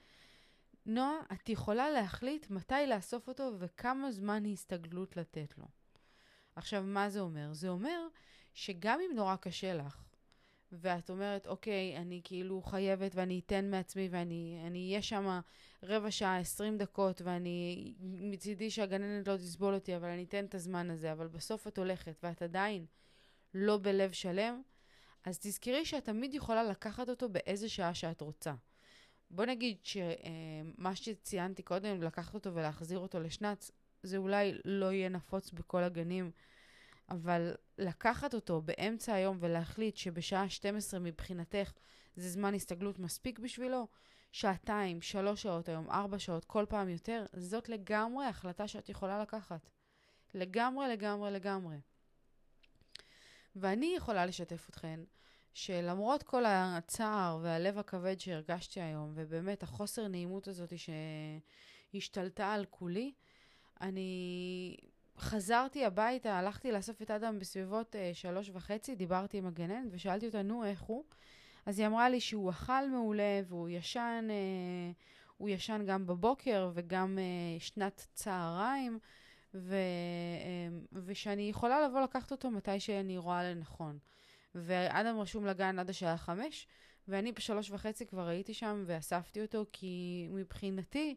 נועה, 0.87 1.21
את 1.33 1.49
יכולה 1.49 1.91
להחליט 1.91 2.51
מתי 2.51 2.87
לאסוף 2.89 3.29
אותו 3.29 3.53
וכמה 3.59 4.13
זמן 4.13 4.47
הסתגלות 4.47 5.17
לתת 5.17 5.59
לו. 5.59 5.65
עכשיו, 6.57 6.83
מה 6.83 7.11
זה 7.11 7.21
אומר? 7.21 7.53
זה 7.53 7.69
אומר 7.69 8.07
שגם 8.55 8.99
אם 9.01 9.17
נורא 9.17 9.37
קשה 9.37 9.75
לך, 9.75 10.05
ואת 10.73 11.11
אומרת, 11.11 11.47
אוקיי, 11.47 11.97
אני 11.97 12.21
כאילו 12.25 12.63
חייבת 12.63 13.15
ואני 13.15 13.41
אתן 13.47 13.71
מעצמי 13.71 14.09
ואני 14.11 14.87
אהיה 14.89 15.03
שם 15.03 15.41
רבע 15.83 16.11
שעה, 16.11 16.39
עשרים 16.39 16.79
דקות, 16.79 17.23
ואני 17.23 17.95
מצידי 18.01 18.71
שהגננת 18.71 19.29
לא 19.29 19.37
תסבול 19.37 19.75
אותי, 19.75 19.97
אבל 19.97 20.09
אני 20.09 20.25
אתן 20.25 20.45
את 20.45 20.55
הזמן 20.55 20.91
הזה, 20.91 21.13
אבל 21.13 21.29
בסוף 21.29 21.67
את 21.67 21.79
הולכת 21.79 22.19
ואת 22.23 22.43
עדיין 22.43 22.87
לא 23.55 23.79
בלב 23.83 24.13
שלם, 24.13 24.63
אז 25.25 25.39
תזכרי 25.39 25.85
שאת 25.85 26.05
תמיד 26.05 26.35
יכולה 26.35 26.65
לקחת 26.65 27.09
אותו 27.09 27.29
באיזה 27.29 27.69
שעה 27.69 27.95
שאת 27.95 28.21
רוצה. 28.21 28.55
בוא 29.33 29.45
נגיד 29.45 29.77
שמה 29.83 30.97
שציינתי 30.97 31.63
קודם, 31.63 32.03
לקחת 32.03 32.35
אותו 32.35 32.55
ולהחזיר 32.55 32.99
אותו 32.99 33.21
לשנץ, 33.21 33.71
זה 34.03 34.17
אולי 34.17 34.59
לא 34.65 34.93
יהיה 34.93 35.09
נפוץ 35.09 35.51
בכל 35.51 35.83
הגנים, 35.83 36.31
אבל 37.11 37.55
לקחת 37.79 38.35
אותו 38.35 38.63
באמצע 38.63 39.15
היום 39.15 39.37
ולהחליט 39.41 39.97
שבשעה 39.97 40.49
12 40.49 41.01
מבחינתך 41.01 41.73
זה 42.17 42.29
זמן 42.29 42.55
הסתגלות 42.55 42.99
מספיק 42.99 43.39
בשבילו, 43.39 43.89
שעתיים, 44.33 45.03
שלוש 45.03 45.43
שעות 45.43 45.69
היום, 45.69 45.91
ארבע 45.91 46.19
שעות, 46.19 46.45
כל 46.45 46.65
פעם 46.69 46.89
יותר, 46.89 47.27
זאת 47.37 47.69
לגמרי 47.69 48.27
החלטה 48.27 48.69
שאת 48.69 48.89
יכולה 48.89 49.23
לקחת. 49.23 49.71
לגמרי, 50.35 50.89
לגמרי, 50.89 51.31
לגמרי. 51.31 51.77
ואני 53.57 53.95
יכולה 53.97 54.27
לשתף 54.27 54.69
אתכן 54.71 55.01
שלמרות 55.55 56.23
כל 56.23 56.45
הצער 56.47 57.39
והלב 57.43 57.79
הכבד 57.79 58.21
שהרגשתי 58.21 58.81
היום, 58.81 59.13
ובאמת 59.15 59.63
החוסר 59.63 60.09
נעימות 60.09 60.49
הזאת 60.49 60.73
שהשתלטה 61.93 62.53
על 62.53 62.65
כולי, 62.71 63.13
אני 63.81 64.77
חזרתי 65.19 65.85
הביתה, 65.85 66.39
הלכתי 66.39 66.73
לאסוף 66.73 67.03
את 67.03 67.11
אדם 67.11 67.39
בסביבות 67.39 67.95
uh, 67.95 68.17
שלוש 68.17 68.51
וחצי, 68.53 68.95
דיברתי 68.95 69.39
עם 69.39 69.47
הגננת 69.47 69.89
ושאלתי 69.91 70.27
אותה, 70.27 70.43
נו, 70.43 70.65
איך 70.65 70.81
הוא? 70.81 71.05
אז 71.67 71.79
היא 71.79 71.87
אמרה 71.87 72.09
לי 72.09 72.21
שהוא 72.21 72.51
אכל 72.51 72.89
מעולה 72.91 73.41
והוא 73.49 73.69
ישן, 73.69 74.29
uh, 74.29 74.95
הוא 75.37 75.49
ישן 75.49 75.85
גם 75.87 76.07
בבוקר 76.07 76.71
וגם 76.75 77.19
uh, 77.19 77.63
שנת 77.63 78.07
צהריים, 78.15 78.99
ו, 79.55 79.77
uh, 80.93 80.99
ושאני 81.05 81.43
יכולה 81.43 81.89
לבוא 81.89 82.01
לקחת 82.01 82.33
אותו 82.33 82.51
מתי 82.51 82.81
שאני 82.81 83.19
רואה 83.19 83.43
לנכון. 83.45 83.99
ואדם 84.55 85.21
רשום 85.21 85.47
לגן 85.47 85.79
עד 85.79 85.91
השעה 85.91 86.17
חמש, 86.17 86.67
ואני 87.09 87.33
בשלוש 87.33 87.71
וחצי 87.71 88.07
כבר 88.07 88.29
הייתי 88.29 88.55
שם 88.55 88.83
ואספתי 88.87 89.43
אותו, 89.43 89.65
כי 89.73 90.27
מבחינתי, 90.31 91.15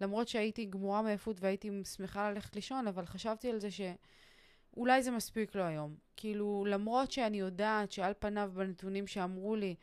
למרות 0.00 0.28
שהייתי 0.28 0.64
גמורה 0.64 1.02
מעייפות 1.02 1.36
והייתי 1.40 1.70
שמחה 1.96 2.30
ללכת 2.30 2.56
לישון, 2.56 2.88
אבל 2.88 3.06
חשבתי 3.06 3.50
על 3.50 3.58
זה 3.58 3.68
שאולי 3.70 5.02
זה 5.02 5.10
מספיק 5.10 5.54
לו 5.54 5.62
היום. 5.62 5.94
כאילו, 6.16 6.64
למרות 6.68 7.12
שאני 7.12 7.40
יודעת 7.40 7.92
שעל 7.92 8.12
פניו 8.18 8.50
בנתונים 8.54 9.06
שאמרו 9.06 9.56
לי, 9.56 9.74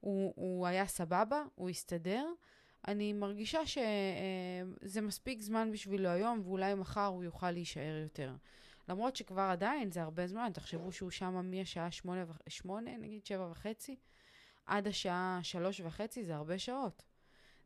הוא, 0.00 0.32
הוא 0.36 0.66
היה 0.66 0.86
סבבה, 0.86 1.42
הוא 1.54 1.70
הסתדר, 1.70 2.26
אני 2.88 3.12
מרגישה 3.12 3.60
שזה 3.66 5.00
מספיק 5.00 5.40
זמן 5.40 5.72
בשבילו 5.72 6.08
היום, 6.08 6.40
ואולי 6.44 6.74
מחר 6.74 7.06
הוא 7.06 7.24
יוכל 7.24 7.50
להישאר 7.50 8.00
יותר. 8.02 8.32
למרות 8.88 9.16
שכבר 9.16 9.42
עדיין 9.42 9.90
זה 9.90 10.02
הרבה 10.02 10.26
זמן, 10.26 10.50
תחשבו 10.54 10.92
שהוא 10.92 11.10
שם 11.10 11.50
מהשעה 11.50 11.90
שמונה, 11.90 12.24
שמונה, 12.48 12.96
נגיד 12.96 13.26
שבע 13.26 13.48
וחצי, 13.50 13.96
עד 14.66 14.86
השעה 14.86 15.40
שלוש 15.42 15.80
וחצי, 15.80 16.24
זה 16.24 16.36
הרבה 16.36 16.58
שעות. 16.58 17.02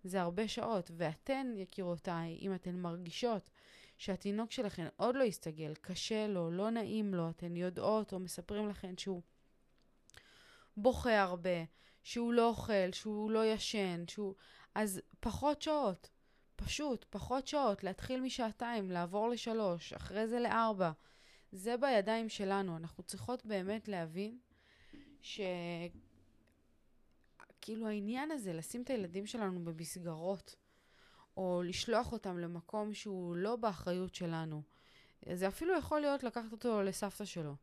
זה 0.05 0.21
הרבה 0.21 0.49
שעות, 0.49 0.91
ואתן, 0.97 1.53
יקירותיי, 1.57 2.39
אם 2.41 2.55
אתן 2.55 2.75
מרגישות 2.75 3.51
שהתינוק 3.99 4.53
שלכן 4.53 4.87
עוד 4.97 5.17
לא 5.17 5.23
הסתגל, 5.25 5.75
קשה 5.81 6.27
לו, 6.27 6.51
לא 6.51 6.71
נעים 6.71 7.15
לו, 7.15 7.31
אתן 7.31 7.57
יודעות 7.57 8.13
או 8.13 8.19
מספרים 8.19 8.69
לכן 8.69 8.99
שהוא 8.99 9.23
בוכה 10.77 11.21
הרבה, 11.21 11.65
שהוא 12.03 12.33
לא 12.33 12.49
אוכל, 12.49 12.93
שהוא 12.93 13.31
לא 13.31 13.47
ישן, 13.47 14.05
שהוא... 14.09 14.35
אז 14.75 15.01
פחות 15.21 15.63
שעות. 15.63 16.11
פשוט, 16.65 17.05
פחות 17.11 17.47
שעות, 17.47 17.85
להתחיל 17.85 18.21
משעתיים, 18.21 18.91
לעבור 18.91 19.29
לשלוש, 19.29 19.93
אחרי 19.93 20.29
זה 20.29 20.41
לארבע. 20.41 20.91
זה 21.53 21.77
בידיים 21.77 22.29
שלנו. 22.29 22.77
אנחנו 22.77 23.03
צריכות 23.03 23.47
באמת 23.47 23.89
להבין 23.89 24.39
ש... 25.23 25.41
כאילו 27.61 27.89
העניין 27.89 28.31
הזה, 28.31 28.53
לשים 28.53 28.83
את 28.83 28.91
הילדים 28.91 29.27
שלנו 29.27 29.65
במסגרות, 29.65 30.57
או 31.37 31.63
לשלוח 31.65 32.13
אותם 32.13 32.39
למקום 32.39 32.95
שהוא 32.95 33.37
לא 33.37 33.57
באחריות 33.57 34.15
שלנו, 34.15 34.63
זה 35.33 35.49
אפילו 35.49 35.79
יכול 35.79 36.01
להיות 36.01 36.25
לקחת 36.25 36.53
אותו 36.53 36.83
לסבתא 36.83 37.25
שלו. 37.25 37.55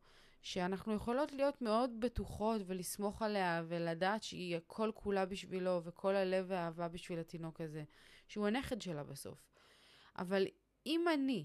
שאנחנו 0.42 0.94
יכולות 0.94 1.32
להיות 1.32 1.62
מאוד 1.62 2.00
בטוחות 2.00 2.60
ולסמוך 2.66 3.22
עליה 3.22 3.62
ולדעת 3.68 4.22
שהיא 4.22 4.58
כל 4.66 4.90
כולה 4.94 5.26
בשבילו 5.26 5.80
וכל 5.84 6.16
הלב 6.16 6.44
והאהבה 6.48 6.88
בשביל 6.88 7.18
התינוק 7.18 7.60
הזה, 7.60 7.84
שהוא 8.28 8.46
הנכד 8.46 8.82
שלה 8.82 9.04
בסוף. 9.04 9.48
אבל 10.18 10.46
אם 10.86 11.04
אני 11.14 11.44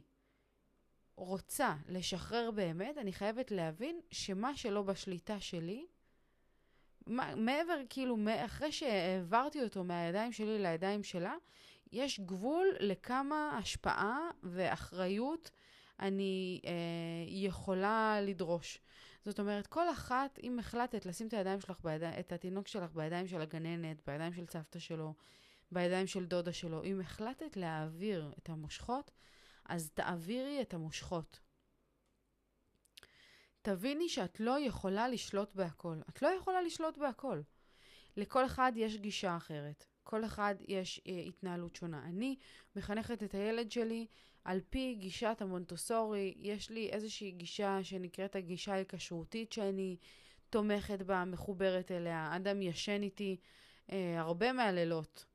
רוצה 1.16 1.76
לשחרר 1.88 2.52
באמת, 2.52 2.98
אני 2.98 3.14
חייבת 3.14 3.52
להבין 3.52 4.00
שמה 4.12 4.56
שלא 4.56 4.82
בשליטה 4.82 5.40
שלי, 5.40 5.86
מה, 7.08 7.36
מעבר, 7.36 7.82
כאילו, 7.90 8.18
אחרי 8.46 8.72
שהעברתי 8.72 9.64
אותו 9.64 9.84
מהידיים 9.84 10.32
שלי 10.32 10.60
לידיים 10.60 11.04
שלה, 11.04 11.36
יש 11.92 12.20
גבול 12.20 12.68
לכמה 12.80 13.58
השפעה 13.58 14.30
ואחריות 14.44 15.52
אני 16.00 16.62
אה, 16.66 16.72
יכולה 17.28 18.22
לדרוש. 18.22 18.80
זאת 19.26 19.40
אומרת, 19.40 19.68
כל 19.68 19.92
אחת, 19.92 20.40
אם 20.44 20.60
החלטת 20.60 21.06
לשים 21.06 21.28
את 21.28 21.34
הידיים 21.34 21.60
שלך, 21.60 21.80
בידיים, 21.84 22.14
את 22.20 22.32
התינוק 22.32 22.68
שלך 22.68 22.94
בידיים 22.94 23.28
של 23.28 23.42
הגננת, 23.42 24.02
בידיים 24.08 24.34
של 24.34 24.46
סבתא 24.48 24.80
שלו, 24.80 25.14
בידיים 25.74 26.08
של 26.08 26.26
דודה 26.26 26.54
שלו, 26.54 26.84
אם 26.84 27.02
החלטת 27.02 27.58
להעביר 27.58 28.34
את 28.38 28.50
המושכות, 28.50 29.12
אז 29.66 29.92
תעבירי 29.94 30.62
את 30.62 30.74
המושכות. 30.74 31.40
תביני 33.62 34.10
שאת 34.10 34.40
לא 34.40 34.60
יכולה 34.60 35.08
לשלוט 35.08 35.56
בהכל. 35.56 36.00
את 36.10 36.22
לא 36.22 36.28
יכולה 36.28 36.62
לשלוט 36.62 36.98
בהכל. 36.98 37.42
לכל 38.18 38.46
אחד 38.46 38.72
יש 38.76 38.98
גישה 38.98 39.38
אחרת. 39.38 39.86
כל 40.04 40.26
אחד 40.26 40.56
יש 40.68 41.02
אה, 41.08 41.20
התנהלות 41.20 41.76
שונה. 41.76 42.04
אני 42.06 42.36
מחנכת 42.76 43.24
את 43.24 43.34
הילד 43.34 43.72
שלי 43.72 44.08
על 44.44 44.60
פי 44.70 44.96
גישת 45.00 45.38
המונטוסורי. 45.40 46.34
יש 46.38 46.70
לי 46.70 46.90
איזושהי 46.90 47.32
גישה 47.32 47.84
שנקראת 47.84 48.36
הגישה 48.36 48.74
ההיקשרותית 48.74 49.54
שאני 49.54 49.98
תומכת 50.50 51.02
בה, 51.02 51.26
מחוברת 51.26 51.92
אליה. 51.92 52.36
אדם 52.36 52.62
ישן 52.62 53.02
איתי 53.02 53.38
אה, 53.92 54.20
הרבה 54.20 54.54
מהלילות. 54.54 55.26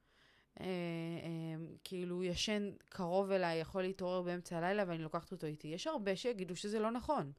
אה, 0.60 0.66
אה, 0.66 1.66
כאילו 1.84 2.24
ישן 2.24 2.70
קרוב 2.88 3.30
אליי, 3.30 3.60
יכול 3.60 3.82
להתעורר 3.82 4.22
באמצע 4.22 4.58
הלילה 4.58 4.84
ואני 4.86 5.02
לוקחת 5.02 5.32
אותו 5.32 5.46
איתי. 5.46 5.68
יש 5.68 5.86
הרבה 5.86 6.16
שיגידו 6.16 6.56
שזה 6.56 6.78
לא 6.78 6.90
נכון. 6.90 7.32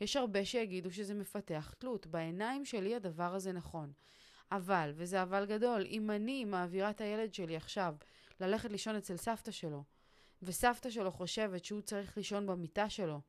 יש 0.00 0.16
הרבה 0.16 0.44
שיגידו 0.44 0.90
שזה 0.90 1.14
מפתח 1.14 1.74
תלות. 1.78 2.06
בעיניים 2.06 2.64
שלי 2.64 2.94
הדבר 2.94 3.34
הזה 3.34 3.52
נכון. 3.52 3.92
אבל, 4.52 4.92
וזה 4.94 5.22
אבל 5.22 5.46
גדול, 5.46 5.82
אם 5.86 6.10
אני 6.10 6.44
מעבירה 6.44 6.90
את 6.90 7.00
הילד 7.00 7.34
שלי 7.34 7.56
עכשיו 7.56 7.94
ללכת 8.40 8.70
לישון 8.70 8.96
אצל 8.96 9.16
סבתא 9.16 9.50
שלו, 9.50 9.84
וסבתא 10.42 10.90
שלו 10.90 11.10
חושבת 11.10 11.64
שהוא 11.64 11.80
צריך 11.80 12.16
לישון 12.16 12.46
במיטה 12.46 12.90
שלו, 12.90 13.20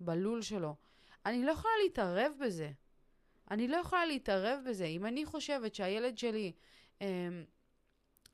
בלול 0.00 0.42
שלו, 0.42 0.74
אני 1.26 1.44
לא 1.44 1.50
יכולה 1.50 1.74
להתערב 1.82 2.32
בזה. 2.40 2.70
אני 3.50 3.68
לא 3.68 3.76
יכולה 3.76 4.06
להתערב 4.06 4.60
בזה. 4.68 4.84
אם 4.84 5.06
אני 5.06 5.24
חושבת 5.24 5.74
שהילד 5.74 6.18
שלי 6.18 6.52
אה, 7.02 7.06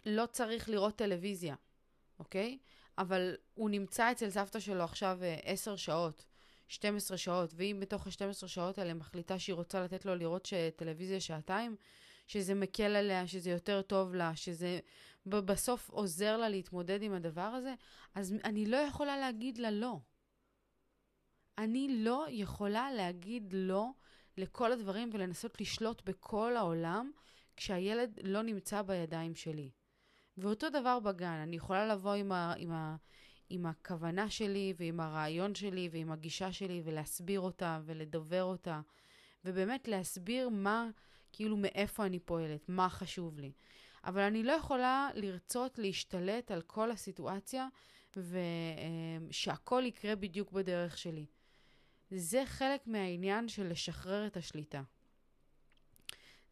לא 0.07 0.27
צריך 0.27 0.69
לראות 0.69 0.97
טלוויזיה, 0.97 1.55
אוקיי? 2.19 2.59
אבל 2.99 3.37
הוא 3.55 3.71
נמצא 3.71 4.13
אצל 4.13 4.31
סבתא 4.31 4.61
שלו 4.61 4.85
עכשיו 4.85 5.19
אה, 5.23 5.39
10 5.43 5.77
שעות, 5.77 6.25
12 6.69 7.17
שעות, 7.17 7.53
ואם 7.57 7.79
בתוך 7.81 8.07
ה-12 8.07 8.47
שעות 8.47 8.79
האלה 8.79 8.95
מחליטה 8.95 9.39
שהיא 9.39 9.55
רוצה 9.55 9.85
לתת 9.85 10.05
לו 10.05 10.15
לראות. 10.15 10.49
טלוויזיה 10.77 11.21
שעתיים, 11.21 11.77
שזה 12.27 12.55
מקל 12.55 12.97
עליה, 12.97 13.27
שזה 13.27 13.51
יותר 13.51 13.83
טוב 13.83 14.15
לה, 14.15 14.37
שזה 14.37 14.79
בסוף 15.27 15.91
עוזר 15.91 16.37
לה 16.37 16.49
להתמודד 16.49 17.03
עם 17.03 17.13
הדבר 17.13 17.43
הזה, 17.43 17.75
אז 18.15 18.35
אני 18.45 18.67
לא 18.67 18.77
יכולה 18.77 19.19
להגיד 19.19 19.59
לה 19.59 19.71
לא. 19.71 19.99
אני 21.59 21.89
לא 21.91 22.27
יכולה 22.29 22.93
להגיד 22.93 23.53
לא 23.53 23.89
לכל 24.37 24.73
הדברים 24.73 25.11
ולנסות 25.13 25.61
לשלוט 25.61 26.03
בכל 26.03 26.57
העולם 26.57 27.11
כשהילד 27.57 28.19
לא 28.23 28.43
נמצא 28.43 28.83
בידיים 28.83 29.35
שלי. 29.35 29.71
ואותו 30.39 30.71
דבר 30.71 31.01
בגן, 31.01 31.27
אני 31.43 31.57
יכולה 31.57 31.87
לבוא 31.87 32.15
עם, 32.15 32.33
ה, 32.33 32.55
עם, 32.57 32.73
ה, 32.73 32.97
עם 33.49 33.67
הכוונה 33.67 34.31
שלי 34.31 34.75
ועם 34.77 35.01
הרעיון 35.01 35.55
שלי 35.55 35.89
ועם 35.93 36.13
הגישה 36.13 36.53
שלי 36.53 36.83
ולהסביר 36.85 37.41
אותה 37.41 37.81
ולדבר 37.85 38.43
אותה, 38.43 38.81
ובאמת 39.45 39.89
להסביר 39.89 40.49
מה, 40.49 40.89
כאילו 41.33 41.57
מאיפה 41.57 42.07
אני 42.07 42.19
פועלת, 42.19 42.69
מה 42.69 42.89
חשוב 42.89 43.39
לי. 43.39 43.53
אבל 44.05 44.21
אני 44.21 44.43
לא 44.43 44.53
יכולה 44.53 45.09
לרצות 45.15 45.79
להשתלט 45.79 46.51
על 46.51 46.63
כל 46.63 46.91
הסיטואציה 46.91 47.69
ושהכול 48.17 49.85
יקרה 49.85 50.17
בדיוק 50.17 50.53
בדרך 50.53 50.99
שלי. 50.99 51.27
זה 52.11 52.43
חלק 52.47 52.87
מהעניין 52.87 53.49
של 53.49 53.69
לשחרר 53.69 54.27
את 54.27 54.37
השליטה. 54.37 54.83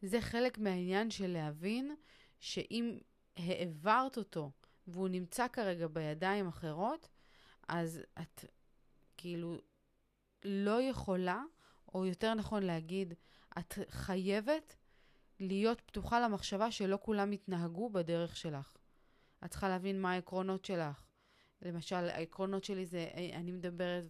זה 0.01 0.21
חלק 0.21 0.57
מהעניין 0.57 1.11
של 1.11 1.27
להבין 1.27 1.95
שאם 2.39 2.97
העברת 3.37 4.17
אותו 4.17 4.51
והוא 4.87 5.07
נמצא 5.07 5.47
כרגע 5.47 5.87
בידיים 5.87 6.47
אחרות, 6.47 7.09
אז 7.67 8.01
את 8.21 8.45
כאילו 9.17 9.57
לא 10.45 10.81
יכולה, 10.81 11.43
או 11.93 12.05
יותר 12.05 12.33
נכון 12.33 12.63
להגיד, 12.63 13.13
את 13.59 13.73
חייבת 13.89 14.75
להיות 15.39 15.81
פתוחה 15.81 16.19
למחשבה 16.19 16.71
שלא 16.71 16.97
כולם 17.01 17.33
יתנהגו 17.33 17.89
בדרך 17.89 18.37
שלך. 18.37 18.77
את 19.45 19.49
צריכה 19.49 19.69
להבין 19.69 20.01
מה 20.01 20.11
העקרונות 20.11 20.65
שלך. 20.65 21.04
למשל, 21.61 21.95
העקרונות 21.95 22.63
שלי 22.63 22.85
זה, 22.85 23.07
אני 23.33 23.51
מדברת 23.51 24.03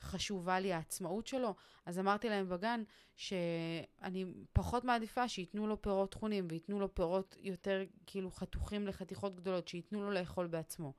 וחשובה 0.00 0.60
לי 0.60 0.72
העצמאות 0.72 1.26
שלו, 1.26 1.54
אז 1.86 1.98
אמרתי 1.98 2.28
להם 2.28 2.48
בגן 2.48 2.82
שאני 3.16 4.24
פחות 4.52 4.84
מעדיפה 4.84 5.28
שייתנו 5.28 5.66
לו 5.66 5.82
פירות 5.82 6.10
טחונים 6.10 6.46
וייתנו 6.50 6.80
לו 6.80 6.94
פירות 6.94 7.36
יותר 7.38 7.82
כאילו 8.06 8.30
חתוכים 8.30 8.86
לחתיכות 8.86 9.36
גדולות, 9.36 9.68
שייתנו 9.68 10.02
לו 10.02 10.10
לאכול 10.10 10.46
בעצמו. 10.46 10.92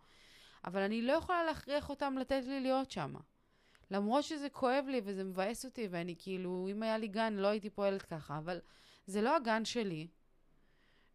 אבל 0.65 0.81
אני 0.81 1.01
לא 1.01 1.13
יכולה 1.13 1.43
להכריח 1.43 1.89
אותם 1.89 2.15
לתת 2.19 2.43
לי 2.45 2.59
להיות 2.59 2.91
שם. 2.91 3.13
למרות 3.91 4.23
שזה 4.23 4.49
כואב 4.49 4.85
לי 4.87 5.01
וזה 5.03 5.23
מבאס 5.23 5.65
אותי, 5.65 5.87
ואני 5.91 6.15
כאילו, 6.17 6.67
אם 6.71 6.83
היה 6.83 6.97
לי 6.97 7.07
גן, 7.07 7.33
לא 7.33 7.47
הייתי 7.47 7.69
פועלת 7.69 8.01
ככה, 8.01 8.37
אבל 8.37 8.59
זה 9.05 9.21
לא 9.21 9.35
הגן 9.35 9.65
שלי, 9.65 10.07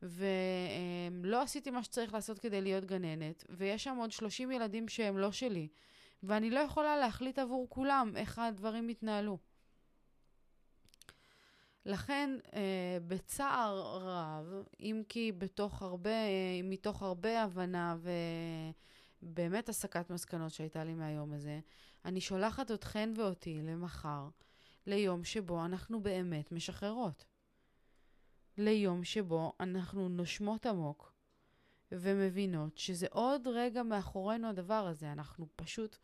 ולא 0.02 1.42
עשיתי 1.42 1.70
מה 1.70 1.82
שצריך 1.82 2.14
לעשות 2.14 2.38
כדי 2.38 2.60
להיות 2.60 2.84
גננת, 2.84 3.44
ויש 3.48 3.84
שם 3.84 3.96
עוד 3.96 4.12
30 4.12 4.50
ילדים 4.50 4.88
שהם 4.88 5.18
לא 5.18 5.32
שלי, 5.32 5.68
ואני 6.22 6.50
לא 6.50 6.60
יכולה 6.60 6.96
להחליט 6.96 7.38
עבור 7.38 7.66
כולם 7.68 8.12
איך 8.16 8.38
הדברים 8.38 8.90
יתנהלו. 8.90 9.38
לכן, 11.86 12.30
אה, 12.54 12.98
בצער 13.06 13.98
רב, 14.00 14.64
אם 14.80 15.02
כי 15.08 15.32
בתוך 15.32 15.82
הרבה, 15.82 16.10
מתוך 16.64 17.02
הרבה 17.02 17.42
הבנה 17.42 17.96
ובאמת 19.22 19.68
הסקת 19.68 20.10
מסקנות 20.10 20.52
שהייתה 20.52 20.84
לי 20.84 20.94
מהיום 20.94 21.32
הזה, 21.32 21.60
אני 22.04 22.20
שולחת 22.20 22.70
אתכן 22.70 23.10
ואותי 23.16 23.62
למחר, 23.62 24.28
ליום 24.86 25.24
שבו 25.24 25.64
אנחנו 25.64 26.02
באמת 26.02 26.52
משחררות. 26.52 27.24
ליום 28.58 29.04
שבו 29.04 29.52
אנחנו 29.60 30.08
נושמות 30.08 30.66
עמוק 30.66 31.12
ומבינות 31.92 32.78
שזה 32.78 33.06
עוד 33.10 33.48
רגע 33.48 33.82
מאחורינו 33.82 34.48
הדבר 34.48 34.86
הזה. 34.86 35.12
אנחנו 35.12 35.46
פשוט 35.56 35.96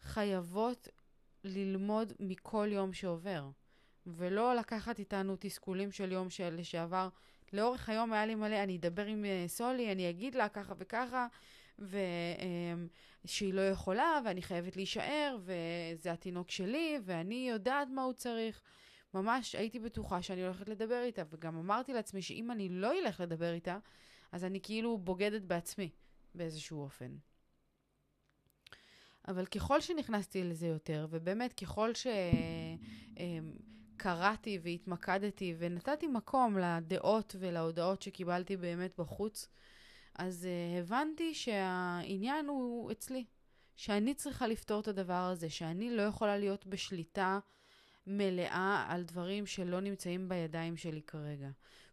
חייבות 0.00 0.88
ללמוד 1.44 2.12
מכל 2.20 2.68
יום 2.70 2.92
שעובר, 2.92 3.48
ולא 4.06 4.54
לקחת 4.54 4.98
איתנו 4.98 5.36
תסכולים 5.40 5.92
של 5.92 6.12
יום 6.12 6.30
של 6.30 6.62
שעבר. 6.62 7.08
לאורך 7.52 7.88
היום 7.88 8.12
היה 8.12 8.26
לי 8.26 8.34
מלא, 8.34 8.62
אני 8.62 8.76
אדבר 8.76 9.06
עם 9.06 9.24
אה, 9.24 9.44
סולי, 9.46 9.92
אני 9.92 10.10
אגיד 10.10 10.34
לה 10.34 10.48
ככה 10.48 10.74
וככה, 10.78 11.26
ושהיא 11.78 13.54
לא 13.54 13.60
יכולה, 13.60 14.20
ואני 14.24 14.42
חייבת 14.42 14.76
להישאר, 14.76 15.36
וזה 15.40 16.12
התינוק 16.12 16.50
שלי, 16.50 16.98
ואני 17.04 17.48
יודעת 17.50 17.88
מה 17.88 18.02
הוא 18.02 18.12
צריך. 18.12 18.62
ממש 19.14 19.54
הייתי 19.54 19.78
בטוחה 19.78 20.22
שאני 20.22 20.44
הולכת 20.44 20.68
לדבר 20.68 21.02
איתה, 21.02 21.22
וגם 21.30 21.56
אמרתי 21.56 21.92
לעצמי 21.92 22.22
שאם 22.22 22.50
אני 22.50 22.68
לא 22.68 22.92
אלך 22.98 23.20
לדבר 23.20 23.52
איתה, 23.52 23.78
אז 24.32 24.44
אני 24.44 24.60
כאילו 24.62 24.98
בוגדת 24.98 25.42
בעצמי 25.42 25.90
באיזשהו 26.34 26.82
אופן. 26.82 27.16
אבל 29.28 29.46
ככל 29.46 29.80
שנכנסתי 29.80 30.44
לזה 30.44 30.66
יותר, 30.66 31.06
ובאמת 31.10 31.52
ככל 31.52 31.90
שקראתי 33.96 34.58
והתמקדתי 34.62 35.54
ונתתי 35.58 36.06
מקום 36.06 36.58
לדעות 36.58 37.36
ולהודעות 37.38 38.02
שקיבלתי 38.02 38.56
באמת 38.56 38.92
בחוץ, 38.98 39.48
אז 40.14 40.48
uh, 40.48 40.48
הבנתי 40.80 41.34
שהעניין 41.34 42.46
הוא 42.46 42.92
אצלי, 42.92 43.24
שאני 43.76 44.14
צריכה 44.14 44.46
לפתור 44.46 44.80
את 44.80 44.88
הדבר 44.88 45.14
הזה, 45.14 45.50
שאני 45.50 45.96
לא 45.96 46.02
יכולה 46.02 46.38
להיות 46.38 46.66
בשליטה 46.66 47.38
מלאה 48.06 48.86
על 48.88 49.02
דברים 49.02 49.46
שלא 49.46 49.80
נמצאים 49.80 50.28
בידיים 50.28 50.76
שלי 50.76 51.02
כרגע. 51.02 51.48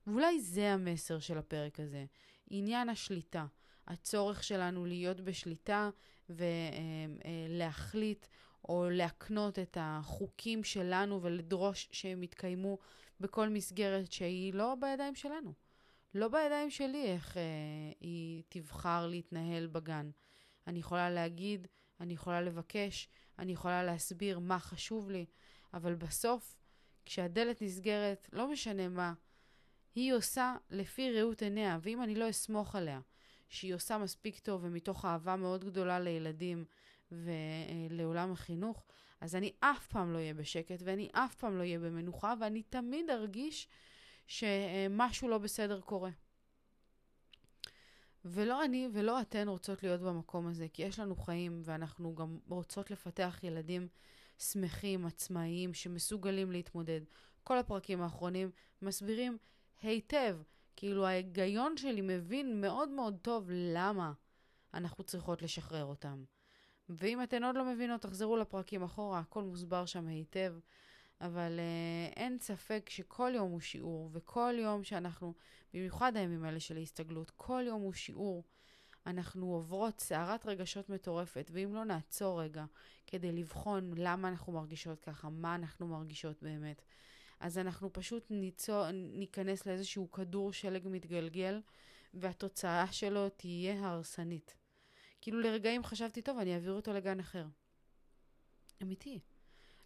ואולי 0.08 0.40
זה 0.40 0.74
המסר 0.74 1.20
של 1.20 1.38
הפרק 1.38 1.80
הזה, 1.80 2.06
עניין 2.50 2.90
השליטה, 2.90 3.46
הצורך 3.88 4.44
שלנו 4.44 4.86
להיות 4.86 5.22
בשליטה 5.22 5.90
ולהחליט 6.30 8.28
או 8.70 8.90
להקנות 8.90 9.60
את 9.60 9.78
החוקים 9.82 10.64
שלנו 10.64 11.24
ולדרוש 11.24 11.90
שהם 11.92 12.24
יתקיימו 12.24 12.78
בכל 13.20 13.50
מסגרת 13.50 14.12
שהיא 14.12 14.54
לא 14.54 14.76
בידיים 14.80 15.16
שלנו. 15.16 15.54
לא 16.14 16.28
בידיים 16.28 16.70
שלי 16.70 17.04
איך 17.06 17.38
אה, 17.38 17.44
היא 18.00 18.44
תבחר 18.50 19.08
להתנהל 19.08 19.68
בגן. 19.68 20.10
אני 20.68 20.80
יכולה 20.80 21.10
להגיד, 21.10 21.68
אני 22.00 22.14
יכולה 22.14 22.42
לבקש, 22.42 23.10
אני 23.40 23.52
יכולה 23.52 23.84
להסביר 23.84 24.40
מה 24.40 24.60
חשוב 24.60 25.10
לי, 25.10 25.26
אבל 25.74 25.96
בסוף, 25.96 26.58
כשהדלת 27.06 27.62
נסגרת, 27.62 28.30
לא 28.34 28.52
משנה 28.52 28.88
מה, 28.88 29.14
היא 29.96 30.14
עושה 30.14 30.56
לפי 30.70 31.12
ראות 31.12 31.42
עיניה, 31.42 31.80
ואם 31.82 32.04
אני 32.04 32.16
לא 32.16 32.30
אסמוך 32.30 32.76
עליה 32.76 33.00
שהיא 33.50 33.76
עושה 33.76 33.98
מספיק 33.98 34.40
טוב 34.40 34.64
ומתוך 34.64 35.06
אהבה 35.06 35.36
מאוד 35.36 35.66
גדולה 35.66 36.00
לילדים 36.00 36.66
ולעולם 37.12 38.32
החינוך, 38.32 38.86
אז 39.22 39.36
אני 39.36 39.52
אף 39.60 39.88
פעם 39.88 40.14
לא 40.14 40.18
אהיה 40.18 40.34
בשקט 40.34 40.82
ואני 40.84 41.10
אף 41.12 41.36
פעם 41.36 41.58
לא 41.58 41.60
אהיה 41.60 41.80
במנוחה 41.80 42.34
ואני 42.40 42.64
תמיד 42.64 43.10
ארגיש 43.10 43.68
שמשהו 44.28 45.28
לא 45.28 45.38
בסדר 45.38 45.82
קורה. 45.82 46.10
ולא 48.26 48.66
אני 48.66 48.90
ולא 48.94 49.22
אתן 49.22 49.48
רוצות 49.48 49.84
להיות 49.84 50.02
במקום 50.02 50.48
הזה, 50.48 50.68
כי 50.74 50.84
יש 50.84 51.00
לנו 51.00 51.16
חיים 51.16 51.62
ואנחנו 51.64 52.16
גם 52.16 52.40
רוצות 52.48 52.92
לפתח 52.92 53.40
ילדים 53.44 53.88
שמחים, 54.38 55.06
עצמאיים, 55.06 55.74
שמסוגלים 55.74 56.52
להתמודד. 56.52 57.02
כל 57.44 57.58
הפרקים 57.58 58.02
האחרונים 58.02 58.52
מסבירים 58.82 59.38
היטב, 59.82 60.38
כאילו 60.76 61.06
ההיגיון 61.06 61.78
שלי 61.78 62.02
מבין 62.02 62.62
מאוד 62.62 62.90
מאוד 62.90 63.18
טוב 63.22 63.50
למה 63.52 64.14
אנחנו 64.74 65.04
צריכות 65.04 65.42
לשחרר 65.42 65.86
אותם. 65.86 66.24
ואם 66.90 67.24
אתן 67.24 67.44
עוד 67.44 67.56
לא 67.56 67.66
מבינות, 67.66 68.02
תחזרו 68.02 68.38
לפרקים 68.38 68.84
אחורה, 68.84 69.20
הכל 69.20 69.44
מוסבר 69.44 69.86
שם 69.86 70.08
היטב. 70.08 70.54
אבל 71.22 71.60
uh, 71.60 72.14
אין 72.16 72.38
ספק 72.40 72.90
שכל 72.90 73.32
יום 73.36 73.52
הוא 73.52 73.60
שיעור, 73.60 74.10
וכל 74.14 74.54
יום 74.58 74.84
שאנחנו, 74.84 75.34
במיוחד 75.74 76.18
הימים 76.18 76.44
האלה 76.44 76.60
של 76.60 76.78
ההסתגלות, 76.78 77.32
כל 77.36 77.64
יום 77.66 77.82
הוא 77.82 77.94
שיעור. 77.94 78.44
אנחנו 79.08 79.54
עוברות 79.54 80.00
סערת 80.00 80.46
רגשות 80.46 80.90
מטורפת, 80.90 81.50
ואם 81.54 81.76
לא 81.76 81.86
נעצור 81.86 82.42
רגע 82.42 82.66
כדי 83.08 83.32
לבחון 83.32 83.94
למה 83.98 84.28
אנחנו 84.28 84.54
מרגישות 84.54 85.00
ככה, 85.00 85.30
מה 85.30 85.56
אנחנו 85.56 85.88
מרגישות 85.88 86.44
באמת, 86.44 86.82
אז 87.40 87.58
אנחנו 87.58 87.94
פשוט 87.94 88.26
ניצור, 88.30 88.92
ניכנס 88.92 89.66
לאיזשהו 89.66 90.12
כדור 90.12 90.54
שלג 90.54 90.82
מתגלגל, 90.86 91.62
והתוצאה 92.14 92.92
שלו 92.92 93.30
תהיה 93.30 93.88
הרסנית. 93.88 94.56
כאילו 95.22 95.40
לרגעים 95.40 95.84
חשבתי, 95.84 96.22
טוב, 96.22 96.38
אני 96.38 96.54
אעביר 96.54 96.74
אותו 96.74 96.94
לגן 96.94 97.20
אחר. 97.20 97.46
אמיתי. 98.84 99.20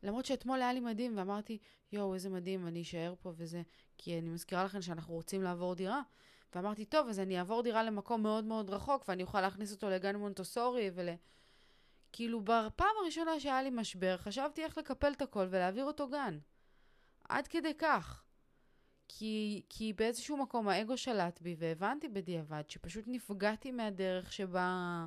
למרות 0.04 0.26
שאתמול 0.26 0.62
היה 0.62 0.74
לי 0.74 0.80
מדהים, 0.80 1.18
ואמרתי, 1.18 1.58
יואו, 1.92 2.14
איזה 2.14 2.30
מדהים, 2.30 2.68
אני 2.68 2.82
אשאר 2.82 3.14
פה 3.22 3.34
וזה, 3.36 3.62
כי 3.98 4.20
אני 4.20 4.30
מזכירה 4.30 4.64
לכם 4.64 4.82
שאנחנו 4.82 5.14
רוצים 5.14 5.44
לעבור 5.44 5.76
דירה. 5.76 6.02
ואמרתי, 6.56 6.86
טוב, 6.86 7.08
אז 7.08 7.20
אני 7.20 7.40
אעבור 7.40 7.64
דירה 7.64 7.84
למקום 7.84 8.24
מאוד 8.24 8.44
מאוד 8.44 8.70
רחוק, 8.70 9.06
ואני 9.08 9.24
אוכל 9.24 9.42
להכניס 9.42 9.72
אותו 9.72 9.90
לגן 9.90 10.16
מונטוסורי 10.16 10.92
ול... 10.94 11.10
כאילו, 12.14 12.42
בפעם 12.42 12.96
הראשונה 13.02 13.40
שהיה 13.40 13.64
לי 13.64 13.70
משבר, 13.70 14.18
חשבתי 14.18 14.64
איך 14.64 14.78
לקפל 14.78 15.12
את 15.12 15.22
הכל 15.22 15.48
ולהעביר 15.50 15.86
אותו 15.86 16.08
גן. 16.08 16.40
עד 17.30 17.48
כדי 17.48 17.74
כך. 17.78 18.24
כי, 19.08 19.62
כי 19.70 19.94
באיזשהו 19.94 20.38
מקום 20.38 20.68
האגו 20.68 20.98
שלט 20.98 21.42
בי, 21.42 21.56
והבנתי 21.60 22.10
בדיעבד 22.10 22.64
שפשוט 22.68 23.04
נפגעתי 23.08 23.72
מהדרך 23.72 24.34
שבה... 24.34 25.06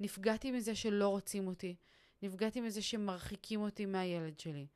נפגעתי 0.00 0.50
מזה 0.50 0.74
שלא 0.74 1.08
רוצים 1.08 1.46
אותי. 1.46 1.76
נפגעתי 2.22 2.60
מזה 2.60 2.82
שמרחיקים 2.82 3.60
אותי 3.60 3.86
מהילד 3.86 4.40
שלי. 4.40 4.66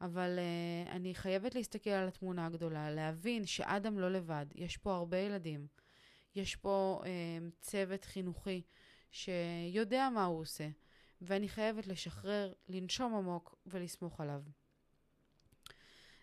אבל 0.00 0.38
uh, 0.38 0.90
אני 0.90 1.14
חייבת 1.14 1.54
להסתכל 1.54 1.90
על 1.90 2.08
התמונה 2.08 2.46
הגדולה, 2.46 2.90
להבין 2.90 3.46
שאדם 3.46 3.98
לא 3.98 4.12
לבד, 4.12 4.46
יש 4.54 4.76
פה 4.76 4.94
הרבה 4.94 5.18
ילדים. 5.18 5.66
יש 6.34 6.56
פה 6.56 7.00
uh, 7.02 7.06
צוות 7.60 8.04
חינוכי 8.04 8.62
שיודע 9.10 10.08
מה 10.14 10.24
הוא 10.24 10.40
עושה, 10.40 10.68
ואני 11.20 11.48
חייבת 11.48 11.86
לשחרר, 11.86 12.52
לנשום 12.68 13.14
עמוק 13.14 13.58
ולסמוך 13.66 14.20
עליו. 14.20 14.42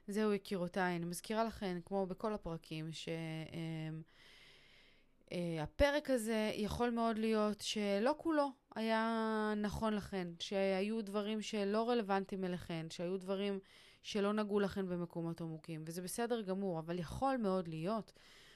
זהו, 0.08 0.34
יקירותיי, 0.34 0.96
אני 0.96 1.06
מזכירה 1.06 1.44
לכן, 1.44 1.78
כמו 1.86 2.06
בכל 2.06 2.34
הפרקים, 2.34 2.92
שהפרק 2.92 3.16
uh, 3.52 4.16
uh, 5.36 6.14
הזה 6.14 6.52
יכול 6.56 6.90
מאוד 6.90 7.18
להיות 7.18 7.62
שלא 7.62 8.16
כולו 8.18 8.52
היה 8.76 9.54
נכון 9.58 9.94
לכן, 9.94 10.28
שהיו 10.40 11.02
דברים 11.02 11.42
שלא 11.42 11.90
רלוונטיים 11.90 12.44
אליכן, 12.44 12.86
שהיו 12.90 13.18
דברים 13.18 13.60
שלא 14.04 14.34
נגעו 14.34 14.60
לכן 14.60 14.88
במקומות 14.88 15.42
עמוקים, 15.42 15.84
וזה 15.88 16.02
בסדר 16.02 16.42
גמור, 16.42 16.80
אבל 16.80 17.00
יכול 17.00 17.38
מאוד 17.38 17.68
להיות 17.68 18.12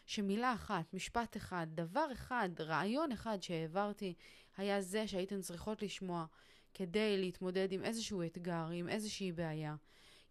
שמילה 0.05 0.53
אחת, 0.53 0.93
משפט 0.93 1.37
אחד, 1.37 1.67
דבר 1.69 2.07
אחד, 2.11 2.49
רעיון 2.59 3.11
אחד 3.11 3.43
שהעברתי, 3.43 4.13
היה 4.57 4.81
זה 4.81 5.07
שהייתן 5.07 5.41
צריכות 5.41 5.81
לשמוע 5.81 6.25
כדי 6.73 7.17
להתמודד 7.17 7.71
עם 7.71 7.83
איזשהו 7.83 8.23
אתגר, 8.23 8.67
עם 8.73 8.89
איזושהי 8.89 9.31
בעיה, 9.31 9.75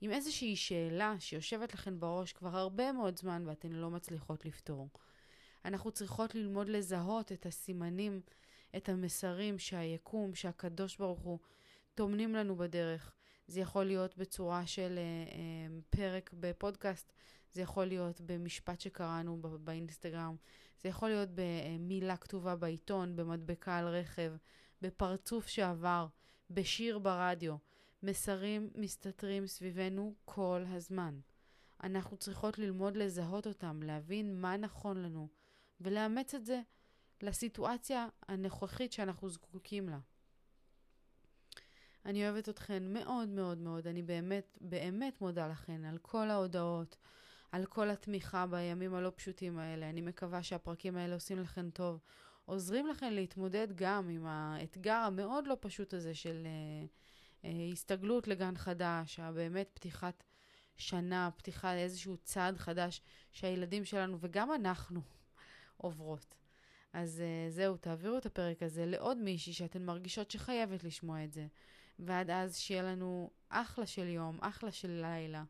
עם 0.01 0.11
איזושהי 0.11 0.57
שאלה 0.57 1.15
שיושבת 1.19 1.75
לכן 1.75 2.01
בראש 2.01 2.33
כבר 2.33 2.57
הרבה 2.57 2.93
מאוד 2.93 3.19
זמן 3.19 3.43
ואתן 3.47 3.73
לא 3.73 3.91
מצליחות 3.91 4.45
לפתור. 4.45 4.89
אנחנו 5.65 5.91
צריכות 5.91 6.35
ללמוד 6.35 6.69
לזהות 6.69 7.33
את 7.33 7.47
הסימנים 7.47 8.21
את 8.77 8.89
המסרים 8.89 9.59
שהיקום, 9.59 10.35
שהקדוש 10.35 10.97
ברוך 10.97 11.21
הוא 11.21 11.39
טומנים 11.95 12.35
לנו 12.35 12.57
בדרך. 12.57 13.13
זה 13.47 13.61
יכול 13.61 13.85
להיות 13.85 14.17
בצורה 14.17 14.67
של 14.67 14.99
uh, 14.99 15.33
uh, 15.33 15.97
פרק 15.97 16.31
בפודקאסט, 16.41 17.13
זה 17.53 17.63
יכול 17.63 17.85
להיות 17.85 18.21
במשפט 18.21 18.81
שקראנו 18.81 19.41
באינסטגרם, 19.61 20.37
זה 20.83 20.89
יכול 20.89 21.09
להיות 21.09 21.29
במילה 21.35 22.17
כתובה 22.17 22.57
בעיתון, 22.57 23.17
במדבקה 23.17 23.77
על 23.77 23.89
רכב, 23.89 24.33
בפרצוף 24.83 25.47
שעבר, 25.47 26.07
בשיר 26.51 26.99
ברדיו. 26.99 27.57
מסרים 28.03 28.71
מסתתרים 28.75 29.47
סביבנו 29.47 30.15
כל 30.25 30.65
הזמן. 30.69 31.21
אנחנו 31.83 32.17
צריכות 32.17 32.59
ללמוד 32.59 32.97
לזהות 32.97 33.47
אותם, 33.47 33.83
להבין 33.83 34.41
מה 34.41 34.57
נכון 34.57 35.03
לנו, 35.03 35.29
ולאמץ 35.81 36.35
את 36.35 36.45
זה 36.45 36.61
לסיטואציה 37.23 38.09
הנוכחית 38.29 38.93
שאנחנו 38.93 39.29
זקוקים 39.29 39.89
לה. 39.89 39.99
אני 42.05 42.29
אוהבת 42.29 42.49
אתכן 42.49 42.93
מאוד 42.93 43.29
מאוד 43.29 43.59
מאוד, 43.59 43.87
אני 43.87 44.03
באמת, 44.03 44.59
באמת 44.61 45.21
מודה 45.21 45.49
לכן 45.49 45.85
על 45.85 45.99
כל 45.99 46.31
ההודעות, 46.31 46.97
על 47.53 47.67
כל 47.67 47.91
התמיכה 47.91 48.47
בימים 48.47 48.95
הלא 48.95 49.13
פשוטים 49.17 49.59
האלה. 49.59 49.91
אני 49.91 50.01
מקווה 50.01 50.43
שהפרקים 50.43 50.97
האלה 50.97 51.15
עושים 51.15 51.39
לכן 51.39 51.71
טוב, 51.71 52.01
עוזרים 52.45 52.87
לכן 52.87 53.15
להתמודד 53.15 53.69
גם 53.75 54.09
עם 54.09 54.27
האתגר 54.27 54.95
המאוד 54.95 55.47
לא 55.47 55.57
פשוט 55.61 55.95
הזה 55.95 56.15
של 56.15 56.47
uh, 56.47 57.45
uh, 57.45 57.47
הסתגלות 57.73 58.29
לגן 58.29 58.57
חדש, 58.57 59.21
הבאמת 59.21 59.71
פתיחת 59.75 60.25
שנה, 60.77 61.31
פתיחה 61.37 61.75
לאיזשהו 61.75 62.17
צעד 62.17 62.59
חדש 62.59 63.03
שהילדים 63.33 63.85
שלנו 63.85 64.17
וגם 64.21 64.53
אנחנו 64.53 65.01
עוברות. 65.79 66.35
אז 66.93 67.23
uh, 67.23 67.53
זהו, 67.53 67.77
תעבירו 67.77 68.19
את 68.19 68.27
הפרק 68.27 68.63
הזה 68.63 68.87
לעוד 68.87 69.17
מישהי 69.17 69.53
שאתן 69.53 69.85
מרגישות 69.85 70.31
שחייבת 70.31 70.85
לשמוע 70.85 71.25
את 71.25 71.33
זה. 71.33 71.47
ועד 71.99 72.31
אז 72.31 72.57
שיהיה 72.57 72.83
לנו 72.83 73.31
אחלה 73.49 73.87
של 73.87 74.09
יום, 74.09 74.39
אחלה 74.41 74.73
של 74.73 74.91
לילה. 74.91 75.45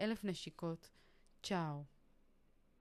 אלף 0.00 0.24
נשיקות. 0.24 0.90
צ'או. 1.42 1.97